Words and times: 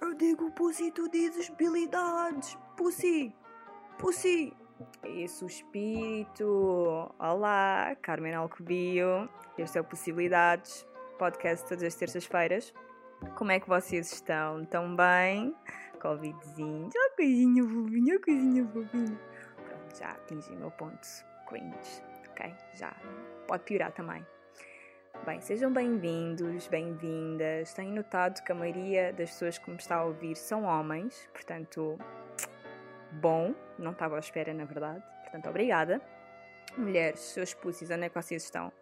Eu 0.00 0.14
digo 0.14 0.50
Pussy, 0.52 0.90
tu 0.90 1.08
dizes 1.08 1.50
habilidades. 1.50 2.58
Pussy, 2.76 3.34
Pussy. 3.98 4.52
Isso, 5.04 5.46
espírito. 5.46 7.12
Olá, 7.18 7.96
Carmen 8.02 8.34
Alcobio. 8.34 9.28
Este 9.56 9.78
é 9.78 9.80
o 9.80 9.84
Possibilidades, 9.84 10.86
podcast 11.18 11.68
todas 11.68 11.84
as 11.84 11.94
terças-feiras. 11.94 12.74
Como 13.36 13.52
é 13.52 13.60
que 13.60 13.68
vocês 13.68 14.12
estão? 14.12 14.64
Tão 14.64 14.96
bem? 14.96 15.54
Covidzinho. 16.00 16.88
Oh, 16.88 17.16
coisinha 17.16 17.62
fofinha, 17.62 18.16
oh, 18.16 18.24
coisinha 18.24 18.66
fofinha. 18.66 19.20
Pronto, 19.56 19.98
já 19.98 20.10
atingi 20.10 20.50
o 20.50 20.58
meu 20.58 20.70
ponto 20.72 21.06
cringe. 21.46 22.02
Ok? 22.30 22.54
Já. 22.74 22.92
Pode 23.46 23.62
piorar 23.64 23.92
também. 23.92 24.26
Bem, 25.24 25.40
sejam 25.40 25.72
bem-vindos, 25.72 26.66
bem-vindas. 26.66 27.72
Tenho 27.74 27.94
notado 27.94 28.42
que 28.42 28.50
a 28.50 28.54
maioria 28.56 29.12
das 29.12 29.30
pessoas 29.30 29.56
que 29.56 29.70
me 29.70 29.76
está 29.76 29.98
a 29.98 30.04
ouvir 30.04 30.34
são 30.34 30.64
homens, 30.64 31.28
portanto, 31.32 31.96
bom, 33.12 33.54
não 33.78 33.92
estava 33.92 34.16
à 34.16 34.18
espera, 34.18 34.52
na 34.52 34.64
verdade. 34.64 35.00
Portanto, 35.22 35.48
obrigada. 35.48 36.02
Mulheres, 36.76 37.20
seus 37.20 37.54
pussies, 37.54 37.88
onde 37.88 38.06
é 38.06 38.08
que 38.08 38.20
vocês 38.20 38.42
estão? 38.42 38.72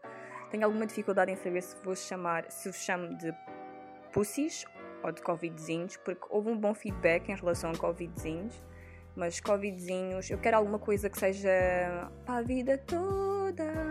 Tenho 0.50 0.64
alguma 0.64 0.86
dificuldade 0.86 1.30
em 1.30 1.36
saber 1.36 1.62
se 1.62 1.76
vos 1.84 2.06
chamar, 2.06 2.50
se 2.50 2.70
vos 2.70 2.78
chamo 2.78 3.18
de 3.18 3.34
pussies 4.10 4.64
ou 5.02 5.12
de 5.12 5.20
covidzinhos, 5.20 5.98
porque 5.98 6.26
houve 6.30 6.48
um 6.48 6.56
bom 6.56 6.72
feedback 6.72 7.28
em 7.28 7.36
relação 7.36 7.70
a 7.70 7.76
covidzinhos, 7.76 8.62
mas 9.14 9.40
covidzinhos, 9.40 10.30
eu 10.30 10.38
quero 10.38 10.56
alguma 10.56 10.78
coisa 10.78 11.10
que 11.10 11.18
seja 11.18 12.10
para 12.24 12.38
a 12.38 12.42
vida 12.42 12.78
toda 12.78 13.89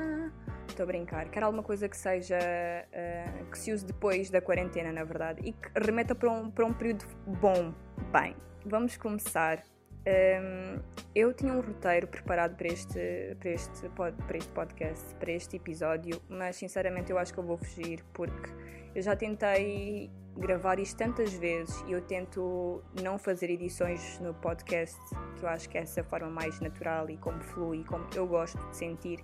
estou 0.79 0.83
a 0.83 0.87
brincar. 0.87 1.29
Quero 1.29 1.45
alguma 1.45 1.63
coisa 1.63 1.89
que 1.89 1.97
seja. 1.97 2.37
Uh, 2.37 3.45
que 3.49 3.57
se 3.57 3.73
use 3.73 3.85
depois 3.85 4.29
da 4.29 4.41
quarentena, 4.41 4.91
na 4.91 5.03
verdade. 5.03 5.41
E 5.43 5.51
que 5.51 5.69
remeta 5.75 6.15
para 6.15 6.31
um, 6.31 6.49
para 6.49 6.65
um 6.65 6.73
período 6.73 7.05
bom. 7.25 7.73
Bem, 8.11 8.35
vamos 8.65 8.95
começar. 8.95 9.59
Um, 9.59 10.01
ehm, 10.05 10.79
eu 11.13 11.33
tinha 11.33 11.51
um 11.51 11.59
roteiro 11.59 12.07
preparado 12.07 12.55
para 12.55 12.67
este, 12.67 13.35
para, 13.37 13.49
este 13.49 13.89
para 13.89 14.37
este 14.37 14.51
podcast, 14.51 15.15
para 15.15 15.31
este 15.31 15.57
episódio, 15.57 16.21
mas 16.29 16.55
sinceramente 16.55 17.11
eu 17.11 17.17
acho 17.17 17.33
que 17.33 17.39
eu 17.39 17.43
vou 17.43 17.57
fugir 17.57 18.01
porque 18.13 18.49
eu 18.95 19.01
já 19.01 19.15
tentei 19.15 20.09
gravar 20.37 20.79
isto 20.79 20.97
tantas 20.97 21.33
vezes 21.33 21.83
e 21.85 21.91
eu 21.91 22.01
tento 22.01 22.81
não 23.03 23.19
fazer 23.19 23.49
edições 23.49 24.19
no 24.19 24.33
podcast, 24.33 24.97
que 25.37 25.43
eu 25.43 25.49
acho 25.49 25.69
que 25.69 25.77
é 25.77 25.81
essa 25.81 26.01
forma 26.01 26.29
mais 26.29 26.59
natural 26.61 27.09
e 27.09 27.17
como 27.17 27.41
flui, 27.43 27.83
como 27.83 28.07
eu 28.15 28.25
gosto 28.25 28.57
de 28.69 28.77
sentir 28.77 29.19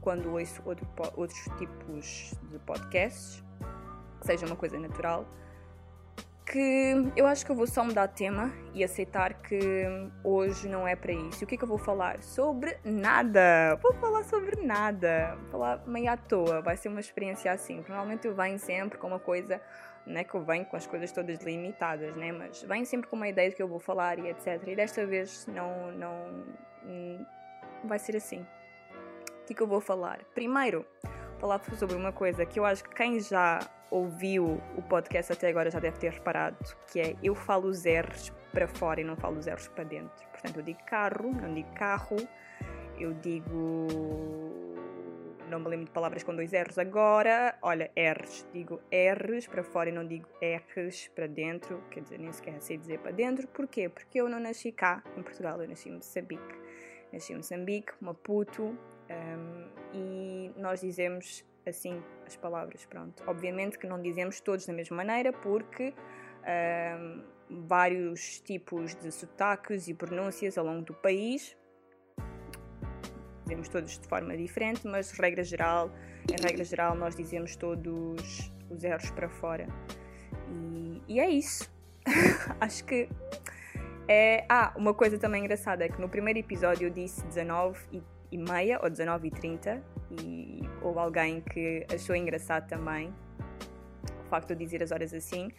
quando 0.00 0.32
ouço 0.32 0.62
outro, 0.64 0.86
outros 1.16 1.44
tipos 1.58 2.34
de 2.50 2.58
podcasts, 2.60 3.42
que 4.20 4.26
seja 4.26 4.46
uma 4.46 4.56
coisa 4.56 4.78
natural, 4.78 5.26
que 6.50 7.12
eu 7.14 7.26
acho 7.26 7.44
que 7.44 7.52
eu 7.52 7.56
vou 7.56 7.66
só 7.66 7.84
mudar 7.84 8.08
tema 8.08 8.50
e 8.72 8.82
aceitar 8.82 9.34
que 9.34 9.60
hoje 10.24 10.66
não 10.66 10.88
é 10.88 10.96
para 10.96 11.12
isso. 11.12 11.44
O 11.44 11.46
que 11.46 11.54
é 11.56 11.58
que 11.58 11.64
eu 11.64 11.68
vou 11.68 11.76
falar? 11.76 12.22
Sobre 12.22 12.78
nada! 12.82 13.76
Vou 13.82 13.92
falar 13.94 14.24
sobre 14.24 14.62
nada! 14.62 15.36
Vou 15.42 15.50
falar 15.50 15.86
meio 15.86 16.10
à 16.10 16.16
toa, 16.16 16.62
vai 16.62 16.76
ser 16.76 16.88
uma 16.88 17.00
experiência 17.00 17.52
assim. 17.52 17.84
Normalmente 17.86 18.26
eu 18.26 18.34
venho 18.34 18.58
sempre 18.58 18.98
com 18.98 19.08
uma 19.08 19.18
coisa, 19.18 19.60
não 20.06 20.18
é 20.18 20.24
que 20.24 20.34
eu 20.34 20.42
venho 20.42 20.64
com 20.64 20.76
as 20.76 20.86
coisas 20.86 21.12
todas 21.12 21.38
limitadas, 21.42 22.16
né? 22.16 22.32
Mas 22.32 22.62
venho 22.62 22.86
sempre 22.86 23.10
com 23.10 23.16
uma 23.16 23.28
ideia 23.28 23.50
do 23.50 23.56
que 23.56 23.62
eu 23.62 23.68
vou 23.68 23.78
falar 23.78 24.18
e 24.18 24.28
etc. 24.30 24.62
E 24.66 24.74
desta 24.74 25.04
vez 25.04 25.46
não, 25.48 25.92
não, 25.92 26.30
não 26.82 27.26
vai 27.84 27.98
ser 27.98 28.16
assim 28.16 28.46
que, 29.48 29.54
que 29.54 29.62
eu 29.62 29.66
vou 29.66 29.80
falar? 29.80 30.20
Primeiro, 30.34 30.84
falar 31.38 31.60
sobre 31.76 31.96
uma 31.96 32.12
coisa 32.12 32.44
que 32.44 32.60
eu 32.60 32.66
acho 32.66 32.84
que 32.84 32.94
quem 32.94 33.18
já 33.18 33.60
ouviu 33.90 34.60
o 34.76 34.82
podcast 34.82 35.32
até 35.32 35.48
agora 35.48 35.70
já 35.70 35.80
deve 35.80 35.98
ter 35.98 36.12
reparado, 36.12 36.58
que 36.92 37.00
é 37.00 37.16
eu 37.22 37.34
falo 37.34 37.68
os 37.68 37.84
R's 37.84 38.30
para 38.52 38.68
fora 38.68 39.00
e 39.00 39.04
não 39.04 39.16
falo 39.16 39.38
os 39.38 39.46
R's 39.46 39.68
para 39.68 39.84
dentro. 39.84 40.26
Portanto, 40.30 40.58
eu 40.58 40.62
digo 40.62 40.78
carro, 40.84 41.32
não 41.32 41.54
digo 41.54 41.72
carro, 41.74 42.16
eu 42.98 43.14
digo. 43.14 43.86
Não 45.48 45.60
me 45.60 45.68
lembro 45.68 45.86
de 45.86 45.92
palavras 45.92 46.22
com 46.22 46.36
dois 46.36 46.52
R's 46.52 46.76
agora. 46.76 47.56
Olha, 47.62 47.90
R's. 47.96 48.46
Digo 48.52 48.82
R's 48.92 49.46
para 49.46 49.62
fora 49.62 49.88
e 49.88 49.92
não 49.92 50.06
digo 50.06 50.28
R's 50.42 51.08
para 51.14 51.26
dentro. 51.26 51.82
Quer 51.90 52.02
dizer, 52.02 52.18
nem 52.18 52.30
sequer 52.32 52.60
sei 52.60 52.76
dizer 52.76 52.98
para 52.98 53.12
dentro. 53.12 53.48
Porquê? 53.48 53.88
Porque 53.88 54.20
eu 54.20 54.28
não 54.28 54.38
nasci 54.38 54.70
cá, 54.72 55.02
em 55.16 55.22
Portugal. 55.22 55.58
Eu 55.62 55.68
nasci 55.68 55.88
em 55.88 55.92
Moçambique. 55.92 56.54
Nasci 57.10 57.32
em 57.32 57.36
Moçambique, 57.36 57.92
Maputo, 57.98 58.76
um, 59.10 59.68
e 59.92 60.52
nós 60.56 60.80
dizemos 60.80 61.44
assim 61.66 62.02
as 62.26 62.36
palavras, 62.36 62.84
pronto. 62.86 63.22
Obviamente 63.26 63.78
que 63.78 63.86
não 63.86 64.00
dizemos 64.00 64.40
todos 64.40 64.66
da 64.66 64.72
mesma 64.72 64.96
maneira, 64.96 65.32
porque 65.32 65.94
um, 67.00 67.24
vários 67.66 68.40
tipos 68.40 68.94
de 68.94 69.10
sotaques 69.10 69.88
e 69.88 69.94
pronúncias 69.94 70.58
ao 70.58 70.64
longo 70.64 70.82
do 70.82 70.94
país 70.94 71.56
dizemos 73.48 73.68
todos 73.68 73.98
de 73.98 74.06
forma 74.06 74.36
diferente, 74.36 74.86
mas 74.86 75.10
regra 75.12 75.42
geral, 75.42 75.90
em 76.30 76.42
regra 76.42 76.62
geral, 76.62 76.94
nós 76.94 77.16
dizemos 77.16 77.56
todos 77.56 78.52
os 78.68 78.84
erros 78.84 79.10
para 79.10 79.28
fora. 79.28 79.66
E, 80.50 81.02
e 81.08 81.20
é 81.20 81.30
isso. 81.30 81.70
Acho 82.60 82.84
que 82.84 83.08
é. 84.06 84.44
Ah, 84.48 84.72
uma 84.76 84.92
coisa 84.92 85.18
também 85.18 85.42
engraçada 85.42 85.84
é 85.84 85.88
que 85.88 85.98
no 85.98 86.08
primeiro 86.08 86.38
episódio 86.38 86.88
eu 86.88 86.90
disse 86.90 87.24
19 87.26 87.80
e 87.90 88.02
e 88.30 88.38
meia 88.38 88.80
ou 88.82 88.90
19 88.90 89.28
e 89.28 89.30
30 89.30 89.82
e 90.22 90.60
houve 90.82 90.98
alguém 90.98 91.40
que 91.40 91.86
achou 91.92 92.14
engraçado 92.14 92.68
também 92.68 93.12
o 94.24 94.28
facto 94.28 94.48
de 94.48 94.54
eu 94.54 94.58
dizer 94.58 94.82
as 94.82 94.90
horas 94.92 95.12
assim. 95.14 95.50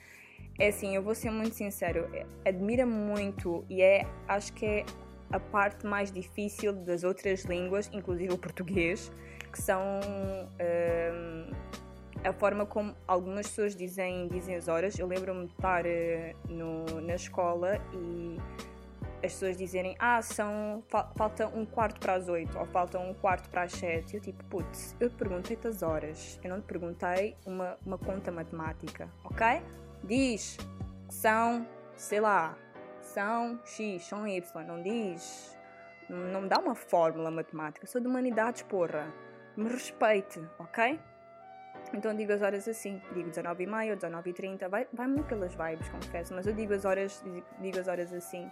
É 0.58 0.68
assim, 0.68 0.96
eu 0.96 1.02
vou 1.02 1.16
ser 1.16 1.32
muito 1.32 1.56
sincero, 1.56 2.10
é, 2.14 2.26
admira-me 2.48 2.92
muito 2.92 3.66
e 3.70 3.82
é, 3.82 4.06
acho 4.28 4.54
que 4.54 4.66
é 4.66 4.86
a 5.32 5.40
parte 5.40 5.86
mais 5.86 6.12
difícil 6.12 6.74
das 6.74 7.04
outras 7.04 7.44
línguas, 7.44 7.90
inclusive 7.94 8.34
o 8.34 8.38
português, 8.38 9.12
que 9.52 9.62
são 9.62 9.82
hum, 9.82 11.52
a 12.24 12.34
forma 12.34 12.66
como 12.66 12.96
algumas 13.08 13.48
pessoas 13.48 13.76
dizem, 13.76 14.28
dizem 14.28 14.56
as 14.56 14.68
horas. 14.68 14.98
Eu 14.98 15.08
lembro-me 15.08 15.46
de 15.46 15.52
estar 15.52 15.86
uh, 15.86 16.54
no, 16.54 17.02
na 17.02 17.16
escola 17.16 17.80
e 17.94 18.38
as 19.24 19.34
pessoas 19.34 19.58
dizerem 19.58 19.96
ah, 20.00 20.22
são, 20.22 20.84
falta 21.16 21.48
um 21.48 21.66
quarto 21.66 22.00
para 22.00 22.14
as 22.14 22.28
oito 22.30 22.58
ou 22.58 22.66
falta 22.66 22.98
um 22.98 23.14
quarto 23.14 23.50
para 23.50 23.64
as 23.64 23.74
sete. 23.74 24.16
Eu 24.16 24.22
tipo, 24.22 24.44
putz, 24.46 24.96
eu 25.00 25.10
te 25.10 25.16
perguntei-te 25.16 25.68
as 25.68 25.82
horas, 25.82 26.40
eu 26.44 26.50
não 26.50 26.62
te 26.62 26.66
perguntei 26.66 27.36
uma, 27.46 27.78
uma 27.86 27.98
conta 27.98 28.32
matemática, 28.32 29.10
ok? 29.26 29.62
Diz, 30.04 30.58
são, 31.10 31.68
sei 31.96 32.22
lá, 32.22 32.58
são 33.02 33.60
X, 33.66 34.04
são 34.04 34.26
Y, 34.26 34.64
não 34.66 34.82
diz, 34.82 35.58
não 36.10 36.42
me 36.42 36.48
dá 36.48 36.58
uma 36.58 36.76
fórmula 36.76 37.30
matemática, 37.30 37.86
sou 37.86 38.00
de 38.00 38.08
humanidades, 38.08 38.62
porra, 38.62 39.14
me 39.58 39.68
respeite, 39.70 40.42
ok? 40.58 41.00
Então 41.94 42.16
digo 42.16 42.32
as 42.32 42.42
horas 42.42 42.68
assim, 42.68 43.02
digo 43.14 43.30
19 43.30 43.64
e 43.64 43.68
meia, 43.68 43.96
19 43.96 44.30
e 44.30 44.34
30, 44.34 44.70
vai, 44.70 44.88
vai 44.94 45.08
muito 45.08 45.26
pelas 45.26 45.54
vibes, 45.56 45.90
confesso, 45.90 46.34
mas 46.34 46.46
eu 46.46 46.54
digo 46.54 46.74
as 46.74 46.86
horas, 46.86 47.24
digo 47.60 47.80
as 47.80 47.88
horas 47.88 48.14
assim, 48.14 48.50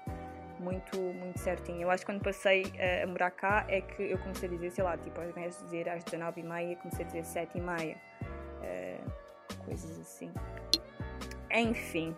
muito, 0.59 0.97
muito 0.97 1.39
certinho. 1.39 1.81
Eu 1.81 1.91
acho 1.91 2.05
que 2.05 2.11
quando 2.11 2.23
passei 2.23 2.63
a, 2.79 3.03
a 3.03 3.07
morar 3.07 3.31
cá 3.31 3.65
é 3.67 3.81
que 3.81 4.03
eu 4.03 4.17
comecei 4.19 4.47
a 4.47 4.51
dizer, 4.51 4.71
sei 4.71 4.83
lá, 4.83 4.97
tipo, 4.97 5.21
invés 5.21 5.57
de 5.57 5.63
dizer 5.65 5.89
às 5.89 6.03
19h30, 6.03 6.77
comecei 6.77 7.05
a 7.05 7.07
dizer 7.07 7.23
7h30. 7.23 7.95
Uh, 7.95 7.97
eh, 8.63 8.97
coisas 9.65 9.99
assim. 9.99 10.31
Enfim, 11.51 12.15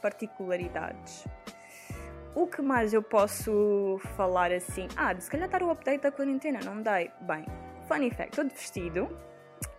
particularidades. 0.00 1.26
O 2.34 2.46
que 2.46 2.62
mais 2.62 2.92
eu 2.92 3.02
posso 3.02 4.00
falar 4.16 4.52
assim? 4.52 4.86
Ah, 4.96 5.18
se 5.18 5.28
calhar 5.30 5.48
dar 5.48 5.62
o 5.62 5.70
update 5.70 6.02
da 6.02 6.12
quarentena, 6.12 6.60
não 6.64 6.80
dei. 6.80 7.10
Bem, 7.22 7.44
funny 7.88 8.10
fact, 8.10 8.36
todo 8.36 8.50
vestido. 8.50 9.08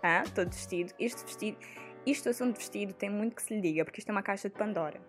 Ah, 0.04 0.24
todo 0.36 0.52
vestido. 0.52 0.94
Este 1.00 1.24
vestido, 1.24 1.57
isto 2.06 2.30
assunto 2.30 2.54
de 2.54 2.60
vestido 2.60 2.94
tem 2.94 3.10
muito 3.10 3.36
que 3.36 3.42
se 3.42 3.54
lhe 3.54 3.62
diga, 3.62 3.86
porque 3.86 4.00
isto 4.00 4.10
é 4.10 4.12
uma 4.12 4.22
caixa 4.22 4.50
de 4.50 4.56
Pandora. 4.56 5.00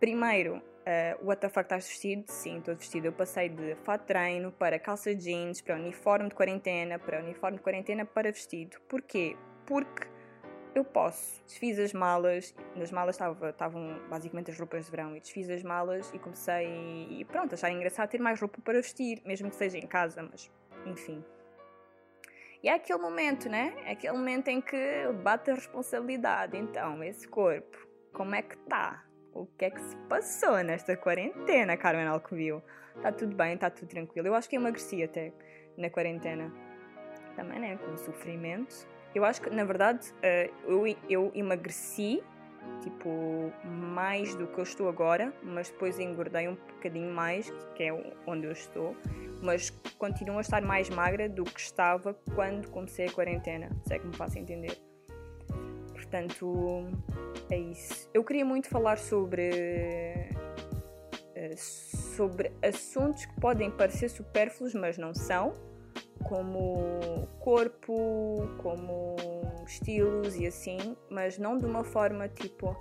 Primeiro, 0.00 0.60
Uh, 0.82 1.24
what 1.24 1.40
the 1.40 1.48
fuck 1.48 1.62
estás 1.62 1.86
vestido? 1.86 2.24
Sim, 2.26 2.58
estou 2.58 2.74
vestido. 2.74 3.06
Eu 3.06 3.12
passei 3.12 3.48
de 3.48 3.76
fato 3.76 4.04
treino 4.04 4.50
para 4.50 4.78
calça 4.78 5.14
jeans, 5.14 5.60
para 5.60 5.76
uniforme 5.76 6.28
de 6.28 6.34
quarentena, 6.34 6.98
para 6.98 7.20
uniforme 7.20 7.58
de 7.58 7.62
quarentena 7.62 8.04
para 8.04 8.32
vestido. 8.32 8.80
Porquê? 8.88 9.36
Porque 9.64 10.08
eu 10.74 10.84
posso. 10.84 11.40
Desfiz 11.44 11.78
as 11.78 11.92
malas, 11.92 12.54
nas 12.74 12.90
malas 12.90 13.16
estavam 13.16 14.00
basicamente 14.08 14.50
as 14.50 14.58
roupas 14.58 14.86
de 14.86 14.90
verão, 14.90 15.16
e 15.16 15.20
desfiz 15.20 15.48
as 15.50 15.62
malas 15.62 16.12
e 16.12 16.18
comecei, 16.18 16.66
e 17.10 17.24
pronto, 17.26 17.54
achar 17.54 17.70
engraçado 17.70 18.08
ter 18.08 18.20
mais 18.20 18.40
roupa 18.40 18.60
para 18.62 18.80
vestir, 18.80 19.22
mesmo 19.24 19.50
que 19.50 19.56
seja 19.56 19.78
em 19.78 19.86
casa, 19.86 20.22
mas 20.22 20.50
enfim. 20.86 21.24
E 22.62 22.68
é 22.68 22.74
aquele 22.74 23.00
momento, 23.00 23.48
né? 23.48 23.74
É 23.84 23.92
aquele 23.92 24.16
momento 24.16 24.48
em 24.48 24.60
que 24.60 24.76
bate 25.22 25.50
a 25.50 25.54
responsabilidade. 25.54 26.56
Então, 26.56 27.02
esse 27.02 27.26
corpo, 27.26 27.76
como 28.12 28.34
é 28.34 28.42
que 28.42 28.54
está? 28.54 29.04
O 29.34 29.46
que 29.46 29.64
é 29.64 29.70
que 29.70 29.80
se 29.80 29.96
passou 30.08 30.62
nesta 30.62 30.96
quarentena, 30.96 31.76
Carmen 31.76 32.06
Alcovil? 32.06 32.62
Está 32.96 33.10
tudo 33.10 33.34
bem, 33.34 33.54
está 33.54 33.70
tudo 33.70 33.88
tranquilo. 33.88 34.28
Eu 34.28 34.34
acho 34.34 34.48
que 34.48 34.56
emagreci 34.56 35.02
até 35.02 35.32
na 35.76 35.88
quarentena. 35.90 36.52
Também, 37.34 37.58
né? 37.58 37.78
Com 37.78 37.92
o 37.92 37.98
sofrimento. 37.98 38.86
Eu 39.14 39.24
acho 39.24 39.40
que, 39.42 39.50
na 39.50 39.64
verdade, 39.64 40.12
uh, 40.12 40.70
eu, 40.70 40.96
eu 41.08 41.32
emagreci, 41.34 42.22
tipo, 42.82 43.52
mais 43.64 44.34
do 44.34 44.46
que 44.46 44.58
eu 44.58 44.62
estou 44.62 44.88
agora, 44.88 45.32
mas 45.42 45.70
depois 45.70 45.98
engordei 45.98 46.48
um 46.48 46.54
bocadinho 46.54 47.12
mais, 47.12 47.50
que 47.74 47.84
é 47.84 48.14
onde 48.26 48.46
eu 48.46 48.52
estou, 48.52 48.96
mas 49.42 49.70
continuo 49.98 50.38
a 50.38 50.40
estar 50.40 50.62
mais 50.62 50.88
magra 50.88 51.28
do 51.28 51.44
que 51.44 51.60
estava 51.60 52.14
quando 52.34 52.70
comecei 52.70 53.06
a 53.06 53.12
quarentena, 53.12 53.70
se 53.86 53.94
é 53.94 53.98
que 53.98 54.06
me 54.06 54.16
faço 54.16 54.38
entender. 54.38 54.91
Portanto, 56.12 56.90
é 57.48 57.56
isso. 57.56 58.06
Eu 58.12 58.22
queria 58.22 58.44
muito 58.44 58.68
falar 58.68 58.98
sobre 58.98 60.28
eh, 61.34 61.56
sobre 61.56 62.52
assuntos 62.62 63.24
que 63.24 63.40
podem 63.40 63.70
parecer 63.70 64.10
supérfluos, 64.10 64.74
mas 64.74 64.98
não 64.98 65.14
são, 65.14 65.54
como 66.22 67.26
corpo, 67.40 68.46
como 68.58 69.16
estilos 69.66 70.36
e 70.36 70.46
assim, 70.46 70.94
mas 71.08 71.38
não 71.38 71.56
de 71.56 71.64
uma 71.64 71.82
forma 71.82 72.28
tipo, 72.28 72.76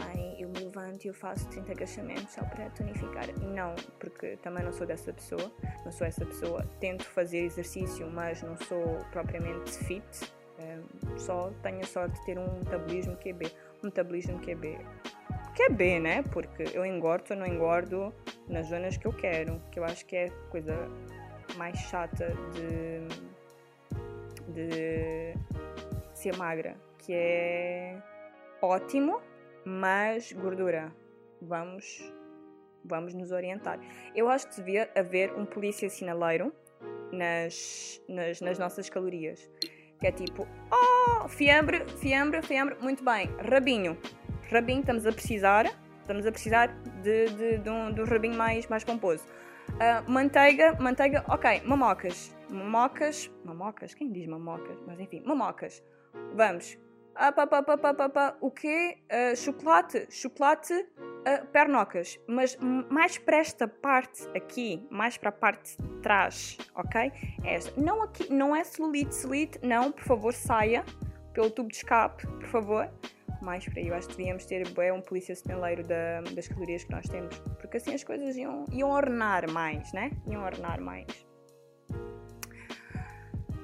ai, 0.00 0.34
eu 0.40 0.48
me 0.48 0.58
levanto 0.58 1.04
e 1.04 1.08
eu 1.08 1.14
faço 1.14 1.48
30 1.48 1.70
agachamentos 1.70 2.34
só 2.34 2.42
para 2.42 2.68
tonificar. 2.70 3.28
Não, 3.42 3.76
porque 4.00 4.38
também 4.38 4.64
não 4.64 4.72
sou 4.72 4.88
dessa 4.88 5.12
pessoa, 5.12 5.52
não 5.84 5.92
sou 5.92 6.04
essa 6.04 6.26
pessoa. 6.26 6.66
Tento 6.80 7.04
fazer 7.04 7.44
exercício, 7.44 8.10
mas 8.10 8.42
não 8.42 8.56
sou 8.56 8.98
propriamente 9.12 9.70
fit. 9.70 10.35
Só 11.16 11.50
tenho 11.62 11.80
a 11.80 11.86
sorte 11.86 12.18
de 12.20 12.26
ter 12.26 12.38
um 12.38 12.58
metabolismo 12.58 13.16
QB. 13.16 13.46
Um 13.82 13.86
metabolismo 13.86 14.38
QB 14.40 14.78
é 15.66 15.68
B, 15.68 15.98
né? 15.98 16.22
Porque 16.22 16.64
eu 16.74 16.84
engordo 16.84 17.24
ou 17.30 17.36
não 17.36 17.46
engordo 17.46 18.14
nas 18.48 18.66
zonas 18.68 18.96
que 18.96 19.06
eu 19.06 19.12
quero, 19.12 19.60
que 19.70 19.78
eu 19.78 19.84
acho 19.84 20.04
que 20.06 20.16
é 20.16 20.26
a 20.26 20.50
coisa 20.50 20.74
mais 21.56 21.78
chata 21.78 22.32
de, 22.52 23.08
de 24.52 25.34
ser 26.14 26.36
magra, 26.36 26.76
que 26.98 27.12
é 27.12 28.00
ótimo, 28.62 29.20
mas 29.64 30.32
gordura. 30.32 30.92
Vamos, 31.40 32.12
vamos 32.84 33.14
nos 33.14 33.30
orientar. 33.32 33.78
Eu 34.14 34.28
acho 34.28 34.48
que 34.48 34.56
devia 34.56 34.90
haver 34.94 35.32
um 35.34 35.44
polícia 35.44 35.88
sinaleiro 35.90 36.52
nas, 37.12 38.00
nas, 38.08 38.40
nas 38.40 38.58
nossas 38.58 38.88
calorias. 38.88 39.50
Que 40.00 40.06
é 40.08 40.12
tipo, 40.12 40.46
oh, 40.70 40.95
fiambre, 41.28 41.84
fiambre, 41.98 42.42
fiambre, 42.42 42.76
muito 42.80 43.04
bem, 43.04 43.30
rabinho, 43.50 43.96
rabinho 44.50 44.80
estamos 44.80 45.06
a 45.06 45.12
precisar, 45.12 45.66
estamos 46.00 46.26
a 46.26 46.32
precisar 46.32 46.68
de, 47.02 47.26
de, 47.30 47.58
de, 47.58 47.70
um, 47.70 47.92
rabinho 48.04 48.36
mais, 48.36 48.66
mais 48.68 48.84
pomposo. 48.84 49.24
Uh, 49.70 50.10
manteiga, 50.10 50.76
manteiga, 50.80 51.24
ok, 51.28 51.62
mamocas. 51.64 52.34
Mamocas, 52.48 53.30
mamocas, 53.44 53.94
quem 53.94 54.10
diz 54.12 54.26
mamocas? 54.26 54.78
Mas 54.86 55.00
enfim, 55.00 55.22
mamocas. 55.26 55.82
Vamos. 56.34 56.78
Ah, 57.14 57.32
pá, 57.32 57.46
pá, 57.46 57.62
pá, 57.62 57.76
pá, 57.76 58.08
pá, 58.08 58.36
O 58.40 58.50
quê? 58.50 58.98
Uh, 59.10 59.36
chocolate, 59.36 60.06
chocolate, 60.10 60.86
uh, 61.26 61.46
pernocas. 61.48 62.18
Mas 62.26 62.56
mais 62.90 63.18
para 63.18 63.38
esta 63.38 63.66
parte 63.66 64.26
aqui, 64.34 64.86
mais 64.90 65.16
para 65.16 65.30
a 65.30 65.32
parte 65.32 65.76
de 65.76 66.00
trás, 66.00 66.56
ok? 66.74 67.12
Esta. 67.44 67.80
Não, 67.80 68.02
aqui, 68.02 68.32
não 68.32 68.54
é 68.54 68.62
celulite, 68.64 69.14
celulite, 69.14 69.58
não, 69.62 69.92
por 69.92 70.04
favor, 70.04 70.32
saia 70.32 70.84
pelo 71.32 71.50
tubo 71.50 71.68
de 71.68 71.76
escape, 71.76 72.26
por 72.26 72.46
favor 72.46 72.90
mais 73.42 73.64
para 73.68 73.80
aí. 73.80 73.88
Eu 73.88 73.94
acho 73.94 74.08
que 74.08 74.16
devíamos 74.16 74.44
ter 74.44 74.66
é, 74.78 74.92
um 74.92 75.00
polícia 75.00 75.34
sinaleiro 75.34 75.82
da, 75.84 76.20
das 76.32 76.48
calorias 76.48 76.84
que 76.84 76.90
nós 76.90 77.06
temos, 77.08 77.38
porque 77.60 77.76
assim 77.76 77.94
as 77.94 78.02
coisas 78.02 78.36
iam, 78.36 78.64
iam 78.72 78.90
ornar 78.90 79.50
mais, 79.50 79.92
né? 79.92 80.10
Iam 80.26 80.42
ornar 80.42 80.80
mais. 80.80 81.06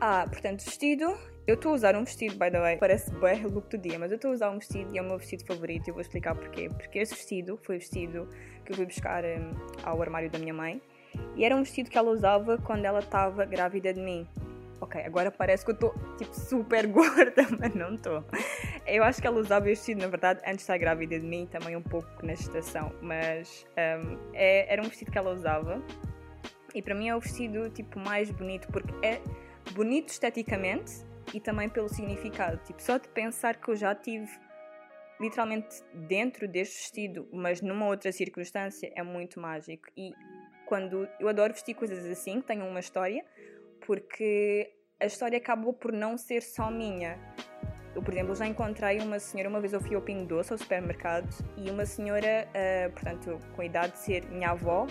Ah, 0.01 0.27
portanto, 0.29 0.65
vestido. 0.65 1.17
Eu 1.45 1.57
estou 1.57 1.73
a 1.73 1.75
usar 1.75 1.97
um 1.97 2.05
vestido, 2.05 2.37
by 2.37 2.53
the 2.53 2.61
way, 2.61 2.77
parece 2.77 3.11
bem 3.15 3.43
look 3.43 3.69
do 3.69 3.77
dia, 3.77 3.99
mas 3.99 4.13
eu 4.13 4.15
estou 4.15 4.31
a 4.31 4.35
usar 4.35 4.51
um 4.51 4.61
vestido 4.61 4.95
e 4.95 4.99
é 4.99 5.03
o 5.03 5.05
meu 5.05 5.19
vestido 5.19 5.45
favorito 5.45 5.89
e 5.89 5.91
eu 5.91 5.95
vou 5.95 6.01
explicar 6.01 6.37
porquê. 6.37 6.69
Porque 6.69 7.01
esse 7.01 7.15
vestido 7.15 7.59
foi 7.65 7.77
o 7.77 7.79
vestido 7.81 8.29
que 8.65 8.71
eu 8.71 8.77
fui 8.77 8.87
buscar 8.87 9.25
um, 9.25 9.53
ao 9.83 10.01
armário 10.01 10.31
da 10.31 10.39
minha 10.39 10.55
mãe 10.55 10.81
e 11.35 11.45
era 11.45 11.57
um 11.57 11.65
vestido 11.65 11.91
que 11.91 11.99
ela 11.99 12.11
usava 12.11 12.59
quando 12.59 12.85
ela 12.85 13.01
estava 13.01 13.45
grávida 13.45 13.93
de 13.93 14.01
mim. 14.01 14.25
Ok, 14.81 15.01
agora 15.03 15.33
parece 15.33 15.65
que 15.65 15.73
eu 15.73 15.75
estou 15.75 15.95
tipo 16.17 16.33
super 16.33 16.87
gorda, 16.89 17.45
mas 17.59 17.75
não 17.75 17.97
estou. 17.97 18.25
Eu 18.87 19.03
acho 19.03 19.21
que 19.21 19.27
ela 19.27 19.41
usava 19.41 19.69
este 19.69 19.87
vestido, 19.87 20.03
na 20.03 20.09
verdade, 20.09 20.41
antes 20.43 20.59
de 20.59 20.63
estar 20.63 20.79
grávida 20.79 21.19
de 21.19 21.27
mim, 21.27 21.49
também 21.51 21.75
um 21.75 21.83
pouco 21.83 22.25
na 22.25 22.37
gestação, 22.37 22.93
mas 23.03 23.67
um, 23.77 24.17
é, 24.33 24.73
era 24.73 24.81
um 24.81 24.89
vestido 24.89 25.11
que 25.11 25.19
ela 25.19 25.33
usava 25.33 25.83
e 26.73 26.81
para 26.81 26.95
mim 26.95 27.09
é 27.09 27.17
o 27.17 27.21
vestido 27.21 27.69
tipo 27.71 27.99
mais 27.99 28.31
bonito 28.31 28.69
porque 28.69 28.95
é 29.05 29.21
bonito 29.75 30.09
esteticamente 30.09 31.12
e 31.35 31.41
também 31.41 31.69
pelo 31.69 31.89
significado. 31.89 32.63
Tipo, 32.65 32.83
só 32.83 32.99
de 32.99 33.09
pensar 33.09 33.57
que 33.57 33.69
eu 33.69 33.77
já 33.77 33.95
tive 33.95 34.31
literalmente 35.21 35.83
dentro 35.95 36.49
deste 36.49 36.79
vestido, 36.79 37.29
mas 37.33 37.61
numa 37.61 37.87
outra 37.87 38.11
circunstância, 38.11 38.93
é 38.95 39.03
muito 39.03 39.39
mágico. 39.39 39.89
E 39.97 40.13
quando 40.67 41.09
eu 41.21 41.29
adoro 41.29 41.53
vestir 41.53 41.75
coisas 41.75 42.05
assim, 42.07 42.41
que 42.41 42.47
tenham 42.49 42.69
uma 42.69 42.81
história, 42.81 43.25
porque 43.87 44.75
a 45.01 45.07
história 45.07 45.39
acabou 45.39 45.73
por 45.73 45.93
não 45.93 46.19
ser 46.19 46.43
só 46.43 46.71
minha. 46.71 47.19
Eu, 47.95 48.03
por 48.03 48.13
exemplo, 48.15 48.35
já 48.35 48.47
encontrei 48.47 48.99
uma 49.01 49.19
senhora, 49.19 49.49
uma 49.49 49.61
vez 49.61 49.73
eu 49.73 49.81
fui 49.81 49.95
ao 49.95 50.03
Pingo 50.03 50.25
Doce, 50.25 50.53
ao 50.53 50.59
supermercado, 50.59 51.29
e 51.57 51.71
uma 51.71 51.85
senhora, 51.85 52.49
uh, 52.49 52.93
portanto, 52.93 53.39
com 53.55 53.63
a 53.63 53.65
idade 53.65 53.93
de 53.93 53.99
ser 53.99 54.25
minha 54.31 54.51
avó, 54.51 54.87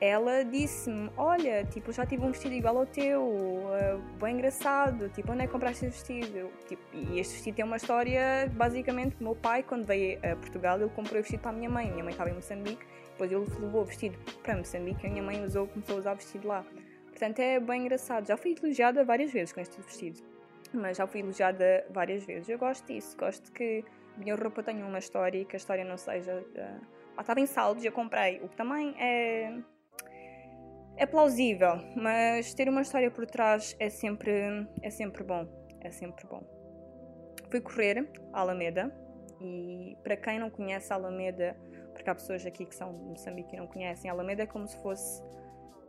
ela 0.00 0.44
disse-me: 0.44 1.10
Olha, 1.16 1.64
tipo, 1.64 1.92
já 1.92 2.04
tive 2.04 2.24
um 2.24 2.30
vestido 2.30 2.54
igual 2.54 2.76
ao 2.78 2.86
teu, 2.86 3.22
uh, 3.22 3.98
bem 4.20 4.34
engraçado, 4.34 5.08
tipo, 5.10 5.32
onde 5.32 5.42
é 5.42 5.46
que 5.46 5.52
compraste 5.52 5.86
este 5.86 6.12
vestido? 6.12 6.50
Tipo, 6.66 6.82
e 6.92 7.18
este 7.18 7.34
vestido 7.34 7.54
tem 7.56 7.64
uma 7.64 7.76
história, 7.76 8.50
basicamente, 8.54 9.16
meu 9.20 9.34
pai, 9.34 9.62
quando 9.62 9.84
veio 9.84 10.18
a 10.18 10.36
Portugal, 10.36 10.78
ele 10.80 10.90
comprou 10.90 11.18
o 11.18 11.22
vestido 11.22 11.40
para 11.40 11.50
a 11.50 11.54
minha 11.54 11.70
mãe. 11.70 11.90
Minha 11.90 12.04
mãe 12.04 12.12
estava 12.12 12.30
em 12.30 12.34
Moçambique, 12.34 12.84
depois 13.10 13.32
ele 13.32 13.46
levou 13.60 13.82
o 13.82 13.84
vestido 13.84 14.18
para 14.42 14.56
Moçambique 14.56 15.04
e 15.04 15.06
a 15.06 15.10
minha 15.10 15.22
mãe 15.22 15.42
usou, 15.42 15.66
começou 15.66 15.96
a 15.96 15.98
usar 15.98 16.12
o 16.12 16.16
vestido 16.16 16.46
lá. 16.46 16.64
Portanto, 17.06 17.38
é 17.38 17.58
bem 17.58 17.82
engraçado. 17.82 18.26
Já 18.26 18.36
fui 18.36 18.54
elogiada 18.60 19.02
várias 19.02 19.32
vezes 19.32 19.52
com 19.52 19.60
este 19.60 19.80
vestido, 19.80 20.20
mas 20.74 20.98
já 20.98 21.06
fui 21.06 21.20
elogiada 21.20 21.86
várias 21.90 22.24
vezes. 22.26 22.48
Eu 22.50 22.58
gosto 22.58 22.86
disso, 22.86 23.16
gosto 23.16 23.50
que 23.52 23.82
a 24.14 24.18
minha 24.18 24.34
roupa 24.34 24.62
tenha 24.62 24.84
uma 24.84 24.98
história 24.98 25.38
e 25.38 25.44
que 25.46 25.56
a 25.56 25.58
história 25.58 25.82
não 25.82 25.96
seja. 25.96 26.44
Uh, 26.54 26.86
ah, 27.16 27.22
estava 27.22 27.40
em 27.40 27.46
saldos 27.46 27.82
eu 27.82 27.92
comprei, 27.92 28.40
o 28.42 28.48
que 28.48 28.56
também 28.56 28.94
é. 28.98 29.56
É 30.96 31.04
plausível, 31.04 31.78
mas 31.94 32.54
ter 32.54 32.68
uma 32.68 32.82
história 32.82 33.10
por 33.10 33.26
trás 33.26 33.76
é 33.78 33.88
sempre, 33.90 34.66
é 34.82 34.90
sempre 34.90 35.22
bom. 35.22 35.46
É 35.80 35.90
sempre 35.90 36.26
bom. 36.26 36.42
Fui 37.50 37.60
correr 37.60 38.10
a 38.32 38.40
Alameda 38.40 38.92
e 39.40 39.96
para 40.02 40.16
quem 40.16 40.38
não 40.38 40.50
conhece 40.50 40.92
a 40.92 40.96
Alameda, 40.96 41.56
porque 41.92 42.08
há 42.08 42.14
pessoas 42.14 42.44
aqui 42.46 42.64
que 42.64 42.74
são 42.74 42.92
de 42.92 43.04
Moçambique 43.04 43.54
e 43.54 43.58
não 43.58 43.66
conhecem, 43.66 44.10
a 44.10 44.14
Alameda 44.14 44.44
é 44.44 44.46
como 44.46 44.66
se 44.66 44.76
fosse 44.82 45.22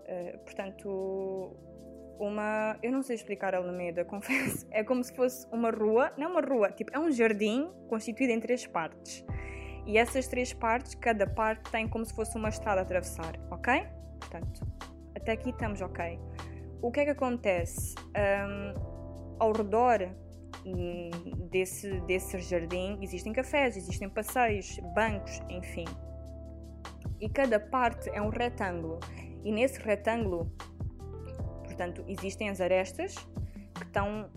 eh, 0.07 0.37
portanto, 0.43 1.55
uma. 2.19 2.77
Eu 2.81 2.91
não 2.91 3.03
sei 3.03 3.15
explicar 3.15 3.53
a 3.53 3.57
Alameda, 3.57 4.03
confesso. 4.05 4.65
É 4.71 4.83
como 4.83 5.03
se 5.03 5.13
fosse 5.13 5.47
uma 5.51 5.69
rua, 5.69 6.11
não 6.17 6.31
uma 6.31 6.41
rua, 6.41 6.71
tipo, 6.71 6.91
é 6.93 6.99
um 6.99 7.11
jardim 7.11 7.69
constituído 7.89 8.33
em 8.33 8.39
três 8.39 8.65
partes. 8.65 9.23
E 9.85 9.97
essas 9.97 10.27
três 10.27 10.53
partes, 10.53 10.95
cada 10.95 11.25
parte 11.27 11.71
tem 11.71 11.87
como 11.87 12.05
se 12.05 12.13
fosse 12.13 12.35
uma 12.37 12.49
estrada 12.49 12.81
a 12.81 12.83
atravessar, 12.83 13.39
ok? 13.49 13.87
Portanto, 14.19 14.76
até 15.27 15.33
aqui 15.33 15.49
estamos 15.49 15.81
ok. 15.81 16.17
O 16.81 16.89
que 16.89 17.01
é 17.01 17.03
que 17.03 17.11
acontece? 17.11 17.95
Um, 18.15 19.35
ao 19.39 19.51
redor 19.51 20.09
hum, 20.65 21.09
desse, 21.51 21.99
desse 22.01 22.39
jardim 22.39 22.97
existem 23.01 23.33
cafés, 23.33 23.75
existem 23.75 24.09
passeios, 24.09 24.79
bancos, 24.95 25.41
enfim. 25.49 25.83
E 27.19 27.27
cada 27.27 27.59
parte 27.59 28.09
é 28.11 28.21
um 28.21 28.29
retângulo. 28.29 29.01
E 29.43 29.51
nesse 29.51 29.81
retângulo, 29.81 30.49
portanto, 31.65 32.05
existem 32.07 32.49
as 32.49 32.61
arestas 32.61 33.15
que 33.77 33.85
estão. 33.85 34.29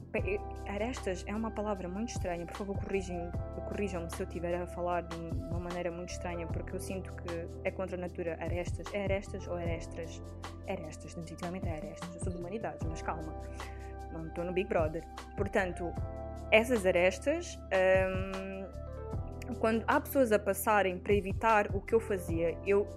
Arestas 0.67 1.25
é 1.27 1.35
uma 1.35 1.51
palavra 1.51 1.89
muito 1.89 2.11
estranha, 2.11 2.47
por 2.47 2.57
favor, 2.57 2.77
corrijam-me 2.79 3.31
corrijam 3.69 4.09
se 4.11 4.21
eu 4.21 4.27
estiver 4.27 4.55
a 4.61 4.67
falar 4.67 5.03
de 5.03 5.17
uma 5.17 5.61
maneira 5.61 5.91
muito 5.91 6.11
estranha, 6.11 6.47
porque 6.47 6.75
eu 6.75 6.81
sinto 6.81 7.13
que 7.13 7.49
é 7.65 7.71
contra 7.71 7.97
a 7.97 8.01
natura. 8.01 8.37
Arestas, 8.41 8.87
é 8.93 9.05
arestas 9.05 9.47
ou 9.47 9.55
arestras? 9.55 10.23
Arestas, 10.69 11.15
definitivamente 11.15 11.69
é 11.69 11.77
arestas. 11.77 12.15
Eu 12.15 12.21
sou 12.21 12.33
de 12.33 12.39
humanidades, 12.39 12.87
mas 12.89 13.03
calma, 13.03 13.35
não 14.13 14.27
estou 14.27 14.45
no 14.45 14.53
Big 14.53 14.69
Brother. 14.69 15.05
Portanto, 15.37 15.93
essas 16.51 16.85
arestas. 16.85 17.59
Hum, 17.73 18.67
quando 19.59 19.85
há 19.89 20.01
pessoas 20.01 20.31
a 20.31 20.39
passarem 20.39 20.99
para 20.99 21.13
evitar 21.13 21.75
o 21.75 21.81
que 21.81 21.93
eu 21.93 22.01
fazia, 22.01 22.57
eu 22.65 22.89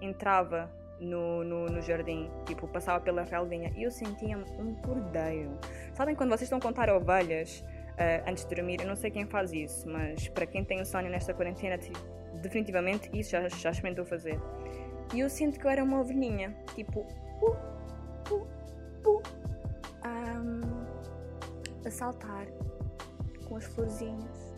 entrava 0.00 0.70
no, 1.04 1.44
no, 1.44 1.66
no, 1.66 1.82
jardim, 1.82 2.30
tipo, 2.46 2.66
passava 2.66 3.00
pela 3.00 3.22
relvinha 3.22 3.72
e 3.76 3.82
eu 3.82 3.90
sentia-me 3.90 4.44
um 4.58 4.74
cordeiro. 4.74 5.58
Sabem 5.92 6.14
quando 6.14 6.30
vocês 6.30 6.42
estão 6.42 6.58
a 6.58 6.60
contar 6.60 6.88
ovelhas 6.90 7.64
uh, 7.92 8.28
antes 8.28 8.44
de 8.44 8.54
dormir? 8.54 8.80
Eu 8.80 8.86
não 8.86 8.96
sei 8.96 9.10
quem 9.10 9.26
faz 9.26 9.52
isso, 9.52 9.88
mas 9.88 10.28
para 10.28 10.46
quem 10.46 10.64
tem 10.64 10.80
insónia 10.80 11.10
nesta 11.10 11.34
quarentena, 11.34 11.78
definitivamente 12.40 13.10
isso 13.12 13.30
já, 13.30 13.48
já 13.48 13.70
experimentou 13.70 14.04
fazer. 14.04 14.40
E 15.12 15.20
eu 15.20 15.28
sinto 15.28 15.58
que 15.58 15.66
eu 15.66 15.70
era 15.70 15.84
uma 15.84 16.00
ovelhinha, 16.00 16.56
tipo, 16.74 17.00
uh, 17.40 17.56
uh, 18.30 18.46
uh. 19.06 19.22
Um, 20.06 20.60
a 21.86 21.90
saltar 21.90 22.46
com 23.46 23.56
as 23.56 23.64
florzinhas. 23.64 24.54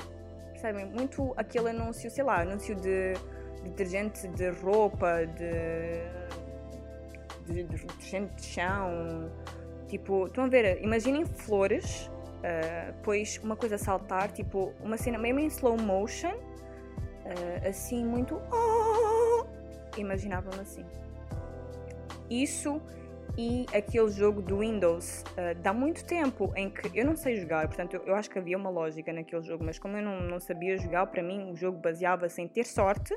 Percebem? 0.50 0.86
Muito 0.86 1.32
aquele 1.36 1.70
anúncio, 1.70 2.10
sei 2.10 2.24
lá, 2.24 2.40
anúncio 2.40 2.74
de 2.74 3.14
detergente 3.62 4.26
de 4.28 4.50
roupa, 4.50 5.26
de, 5.26 6.02
de, 7.46 7.62
de 7.62 7.76
detergente 7.76 8.34
de 8.36 8.44
chão. 8.44 9.30
Tipo, 9.88 10.26
estão 10.26 10.44
a 10.44 10.48
ver? 10.48 10.82
Imaginem 10.82 11.24
flores, 11.24 12.10
uh, 12.38 12.94
pois 13.02 13.38
uma 13.42 13.56
coisa 13.56 13.76
a 13.76 13.78
saltar, 13.78 14.32
tipo, 14.32 14.72
uma 14.80 14.96
cena 14.96 15.18
mesmo 15.18 15.40
em 15.40 15.46
slow 15.46 15.76
motion, 15.80 16.34
uh, 16.34 17.68
assim, 17.68 18.04
muito. 18.04 18.40
Oh! 18.52 19.46
Imaginavam 19.96 20.52
assim. 20.60 20.84
Isso 22.28 22.80
e 23.38 23.66
aquele 23.74 24.08
jogo 24.10 24.40
do 24.40 24.58
Windows 24.58 25.22
uh, 25.22 25.54
dá 25.60 25.72
muito 25.72 26.04
tempo 26.04 26.52
em 26.56 26.70
que 26.70 26.98
eu 26.98 27.04
não 27.04 27.14
sei 27.14 27.36
jogar, 27.36 27.66
portanto 27.66 27.94
eu, 27.94 28.02
eu, 28.06 28.14
acho 28.14 28.30
que 28.30 28.38
havia 28.38 28.56
uma 28.56 28.70
lógica 28.70 29.12
naquele 29.12 29.42
jogo, 29.42 29.62
mas 29.62 29.78
como 29.78 29.96
eu 29.96 30.02
não, 30.02 30.20
não 30.22 30.40
sabia 30.40 30.76
jogar, 30.78 31.06
para 31.06 31.22
mim 31.22 31.50
o 31.50 31.56
jogo 31.56 31.78
baseava-se 31.78 32.40
em 32.40 32.48
ter 32.48 32.64
sorte 32.64 33.14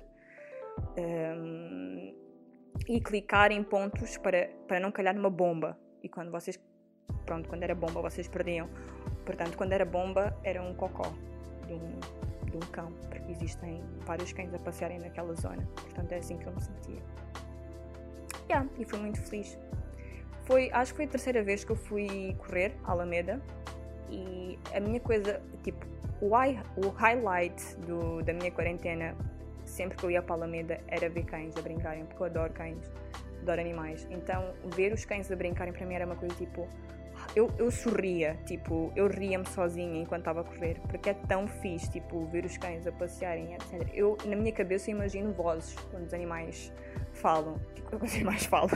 um, 0.97 2.13
e 2.87 2.99
clicar 2.99 3.51
em 3.51 3.63
pontos 3.63 4.17
para, 4.17 4.49
para 4.67 4.79
não 4.79 4.91
calhar 4.91 5.15
numa 5.15 5.29
bomba. 5.29 5.77
E 6.03 6.09
quando 6.09 6.31
vocês, 6.31 6.59
pronto, 7.25 7.47
quando 7.49 7.63
era 7.63 7.75
bomba 7.75 8.01
vocês 8.01 8.27
perdiam. 8.27 8.69
Portanto, 9.25 9.57
quando 9.57 9.73
era 9.73 9.85
bomba 9.85 10.35
era 10.43 10.61
um 10.61 10.73
cocó 10.73 11.11
de 11.67 11.73
um, 11.73 11.99
de 12.49 12.57
um 12.57 12.71
cão, 12.71 12.91
porque 13.09 13.31
existem 13.31 13.83
vários 14.05 14.33
cães 14.33 14.53
a 14.53 14.59
passearem 14.59 14.99
naquela 14.99 15.33
zona. 15.35 15.67
Portanto, 15.75 16.11
é 16.11 16.17
assim 16.17 16.37
que 16.37 16.47
eu 16.47 16.53
me 16.53 16.61
sentia. 16.61 17.01
Yeah, 18.49 18.67
e 18.79 18.85
fui 18.85 18.99
muito 18.99 19.21
feliz 19.21 19.57
foi, 20.49 20.71
acho 20.73 20.93
que 20.93 20.97
foi 20.97 21.05
a 21.05 21.09
terceira 21.09 21.43
vez 21.43 21.63
que 21.63 21.71
eu 21.71 21.75
fui 21.75 22.35
correr 22.39 22.73
à 22.83 22.91
Alameda 22.91 23.39
e 24.09 24.57
a 24.73 24.79
minha 24.79 24.99
coisa, 24.99 25.39
tipo, 25.63 25.85
o, 26.19 26.31
o 26.83 26.89
highlight 26.89 27.75
do, 27.85 28.23
da 28.23 28.33
minha 28.33 28.49
quarentena, 28.49 29.15
sempre 29.69 29.97
que 29.97 30.03
eu 30.03 30.11
ia 30.11 30.21
para 30.21 30.35
a 30.35 30.37
Alameda, 30.37 30.79
era 30.87 31.09
ver 31.09 31.23
cães 31.25 31.55
a 31.57 31.61
brincarem, 31.61 32.05
porque 32.05 32.21
eu 32.21 32.27
adoro 32.27 32.51
cães, 32.53 32.91
adoro 33.41 33.61
animais. 33.61 34.07
Então, 34.09 34.53
ver 34.75 34.93
os 34.93 35.05
cães 35.05 35.31
a 35.31 35.35
brincarem 35.35 35.73
para 35.73 35.85
mim 35.85 35.95
era 35.95 36.05
uma 36.05 36.15
coisa 36.15 36.35
tipo. 36.35 36.67
Eu, 37.35 37.51
eu 37.57 37.69
sorria, 37.69 38.39
tipo, 38.45 38.93
eu 38.95 39.07
ria-me 39.07 39.45
sozinha 39.45 40.01
enquanto 40.01 40.21
estava 40.21 40.39
a 40.39 40.43
correr, 40.43 40.79
porque 40.87 41.09
é 41.09 41.13
tão 41.13 41.47
fixe, 41.47 41.91
tipo, 41.91 42.25
ver 42.27 42.45
os 42.45 42.57
cães 42.57 42.87
a 42.87 42.93
passearem, 42.93 43.53
etc. 43.53 43.87
Eu, 43.93 44.17
na 44.25 44.37
minha 44.37 44.53
cabeça, 44.53 44.89
imagino 44.89 45.33
vozes 45.33 45.75
quando 45.91 46.05
os 46.05 46.13
animais 46.13 46.73
falam, 47.11 47.59
tipo, 47.75 47.89
quando 47.89 48.03
os 48.03 48.15
animais 48.15 48.45
falam. 48.47 48.69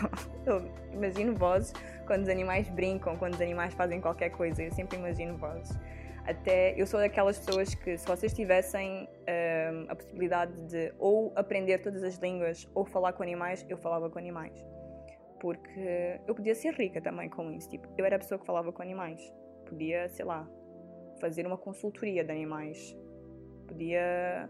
Eu 0.46 0.70
imagino 0.92 1.34
vozes 1.36 1.74
quando 2.06 2.24
os 2.24 2.30
animais 2.30 2.68
brincam, 2.70 3.16
quando 3.16 3.34
os 3.36 3.42
animais 3.42 3.74
fazem 3.74 4.02
qualquer 4.02 4.30
coisa. 4.30 4.62
Eu 4.62 4.72
sempre 4.74 4.98
imagino 4.98 5.38
vozes. 5.38 5.76
Até 6.26 6.80
eu 6.80 6.88
sou 6.88 7.02
daquelas 7.02 7.38
pessoas 7.38 7.76
que, 7.76 7.98
se 7.98 8.08
vocês 8.08 8.34
tivessem 8.34 9.10
um, 9.10 9.92
a 9.92 9.96
possibilidade 9.96 10.54
de 10.68 10.94
ou 10.98 11.34
aprender 11.36 11.80
todas 11.80 12.02
as 12.02 12.16
línguas 12.16 12.70
ou 12.74 12.86
falar 12.86 13.12
com 13.12 13.24
animais, 13.24 13.66
eu 13.68 13.78
falava 13.78 14.10
com 14.10 14.18
animais. 14.20 14.54
Porque 15.42 16.22
eu 16.26 16.34
podia 16.34 16.56
ser 16.56 16.74
rica 16.76 17.02
também 17.02 17.30
com 17.30 17.52
isso. 17.52 17.70
Tipo, 17.70 17.90
eu 17.98 18.06
era 18.06 18.16
a 18.16 18.20
pessoa 18.20 18.40
que 18.40 18.46
falava 18.46 18.72
com 18.72 18.82
animais. 18.82 19.22
Podia, 19.66 20.08
sei 20.08 20.24
lá, 20.24 20.48
fazer 21.20 21.46
uma 21.46 21.58
consultoria 21.58 22.24
de 22.24 22.32
animais. 22.32 22.96
Podia 23.68 24.50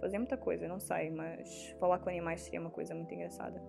fazer 0.00 0.18
muita 0.18 0.36
coisa, 0.36 0.68
não 0.68 0.78
sei, 0.78 1.10
mas 1.10 1.74
falar 1.80 1.98
com 1.98 2.08
animais 2.10 2.42
seria 2.42 2.60
uma 2.60 2.70
coisa 2.70 2.94
muito 2.94 3.12
engraçada. 3.12 3.60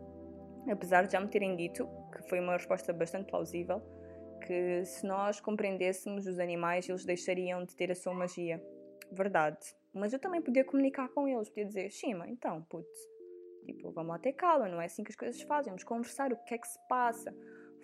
Apesar 0.69 1.07
de 1.07 1.13
já 1.13 1.19
me 1.19 1.27
terem 1.27 1.55
dito, 1.55 1.87
que 2.11 2.29
foi 2.29 2.39
uma 2.39 2.53
resposta 2.53 2.93
bastante 2.93 3.25
plausível, 3.25 3.81
que 4.45 4.85
se 4.85 5.05
nós 5.05 5.39
compreendêssemos 5.39 6.27
os 6.27 6.39
animais, 6.39 6.87
eles 6.87 7.05
deixariam 7.05 7.63
de 7.63 7.75
ter 7.75 7.91
a 7.91 7.95
sua 7.95 8.13
magia. 8.13 8.61
Verdade. 9.11 9.59
Mas 9.93 10.11
eu 10.11 10.19
também 10.19 10.41
podia 10.41 10.63
comunicar 10.63 11.09
com 11.09 11.27
eles, 11.27 11.49
podia 11.49 11.65
dizer, 11.65 11.89
Shima, 11.91 12.27
então, 12.27 12.63
putz, 12.63 12.97
tipo, 13.65 13.91
vamos 13.91 14.09
lá 14.09 14.19
ter 14.19 14.33
calma, 14.33 14.67
não 14.67 14.81
é 14.81 14.85
assim 14.85 15.03
que 15.03 15.11
as 15.11 15.15
coisas 15.15 15.41
fazem, 15.43 15.71
vamos 15.71 15.83
conversar, 15.83 16.33
o 16.33 16.43
que 16.45 16.55
é 16.55 16.57
que 16.57 16.67
se 16.67 16.79
passa? 16.87 17.33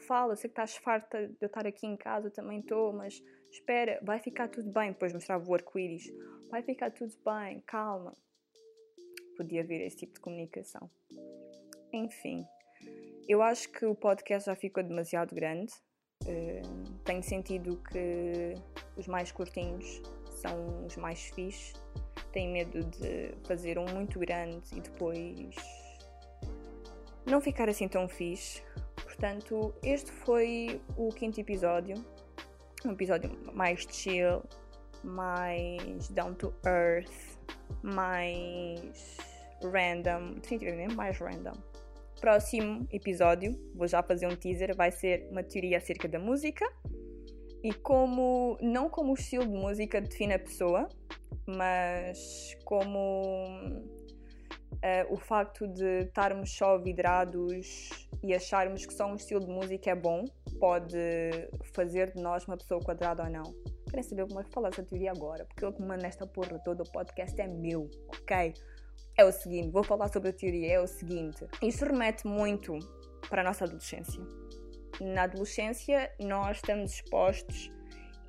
Fala, 0.07 0.35
sei 0.35 0.49
que 0.49 0.53
estás 0.53 0.75
farta 0.77 1.27
de 1.27 1.37
eu 1.41 1.47
estar 1.47 1.67
aqui 1.67 1.85
em 1.85 1.95
casa, 1.95 2.31
também 2.31 2.59
estou, 2.59 2.91
mas 2.93 3.21
espera, 3.51 3.99
vai 4.01 4.19
ficar 4.19 4.47
tudo 4.47 4.71
bem. 4.71 4.91
Depois 4.91 5.13
mostrava 5.13 5.47
o 5.47 5.53
arco-íris, 5.53 6.05
vai 6.49 6.63
ficar 6.63 6.89
tudo 6.91 7.13
bem, 7.23 7.61
calma 7.67 8.13
podia 9.39 9.61
haver 9.61 9.79
esse 9.85 9.95
tipo 9.95 10.15
de 10.15 10.19
comunicação. 10.19 10.91
Enfim, 11.93 12.45
eu 13.25 13.41
acho 13.41 13.71
que 13.71 13.85
o 13.85 13.95
podcast 13.95 14.47
já 14.47 14.55
ficou 14.55 14.83
demasiado 14.83 15.33
grande. 15.33 15.71
Uh, 16.25 16.89
tenho 17.03 17.23
sentido 17.23 17.81
que 17.89 18.55
os 18.97 19.07
mais 19.07 19.31
curtinhos 19.31 20.01
são 20.29 20.85
os 20.85 20.95
mais 20.97 21.19
fixes. 21.29 21.73
Tenho 22.31 22.51
medo 22.51 22.83
de 22.83 23.33
fazer 23.45 23.77
um 23.77 23.85
muito 23.85 24.19
grande 24.19 24.61
e 24.75 24.81
depois 24.81 25.55
não 27.25 27.41
ficar 27.41 27.69
assim 27.69 27.87
tão 27.87 28.07
fixe. 28.07 28.61
Portanto, 29.03 29.73
este 29.83 30.11
foi 30.11 30.81
o 30.95 31.09
quinto 31.09 31.39
episódio. 31.39 31.95
Um 32.85 32.91
episódio 32.91 33.31
mais 33.53 33.85
chill, 33.89 34.43
mais 35.03 36.07
down 36.09 36.33
to 36.35 36.53
earth, 36.65 37.37
mais 37.83 39.17
random, 39.61 40.35
definitivamente 40.35 40.95
mais 40.95 41.17
random. 41.17 41.68
Próximo 42.19 42.85
episódio, 42.91 43.57
vou 43.73 43.87
já 43.87 44.03
fazer 44.03 44.27
um 44.27 44.35
teaser, 44.35 44.75
vai 44.75 44.91
ser 44.91 45.29
uma 45.31 45.41
teoria 45.41 45.77
acerca 45.77 46.07
da 46.07 46.19
música 46.19 46.65
e 47.63 47.73
como, 47.73 48.57
não 48.61 48.89
como 48.89 49.11
o 49.11 49.13
estilo 49.13 49.45
de 49.45 49.53
música 49.53 50.01
define 50.01 50.33
a 50.33 50.39
pessoa, 50.39 50.89
mas 51.47 52.57
como 52.65 53.53
uh, 54.73 55.13
o 55.13 55.17
facto 55.17 55.67
de 55.67 56.03
estarmos 56.03 56.51
só 56.51 56.77
vidrados 56.77 57.89
e 58.21 58.33
acharmos 58.33 58.85
que 58.85 58.93
só 58.93 59.05
um 59.05 59.15
estilo 59.15 59.41
de 59.41 59.51
música 59.51 59.91
é 59.91 59.95
bom 59.95 60.25
pode 60.59 60.97
fazer 61.73 62.13
de 62.13 62.21
nós 62.21 62.45
uma 62.45 62.57
pessoa 62.57 62.81
quadrada 62.81 63.23
ou 63.23 63.29
não. 63.29 63.43
Querem 63.89 64.03
saber 64.03 64.27
como 64.27 64.41
é 64.41 64.43
que 64.43 64.51
fala 64.51 64.67
essa 64.67 64.83
teoria 64.83 65.11
agora? 65.11 65.45
Porque 65.45 65.65
eu 65.65 65.73
que 65.73 65.81
mando 65.81 66.03
nesta 66.03 66.27
porra 66.27 66.59
toda, 66.59 66.83
o 66.83 66.91
podcast 66.91 67.39
é 67.39 67.47
meu, 67.47 67.89
ok? 68.07 68.53
É 69.17 69.25
o 69.25 69.31
seguinte: 69.31 69.71
vou 69.71 69.83
falar 69.83 70.07
sobre 70.09 70.29
a 70.29 70.33
teoria. 70.33 70.73
É 70.73 70.79
o 70.79 70.87
seguinte, 70.87 71.45
isso 71.61 71.85
remete 71.85 72.25
muito 72.27 72.77
para 73.29 73.41
a 73.41 73.43
nossa 73.43 73.65
adolescência. 73.65 74.21
Na 75.01 75.23
adolescência, 75.23 76.11
nós 76.19 76.57
estamos 76.57 76.93
expostos 76.93 77.69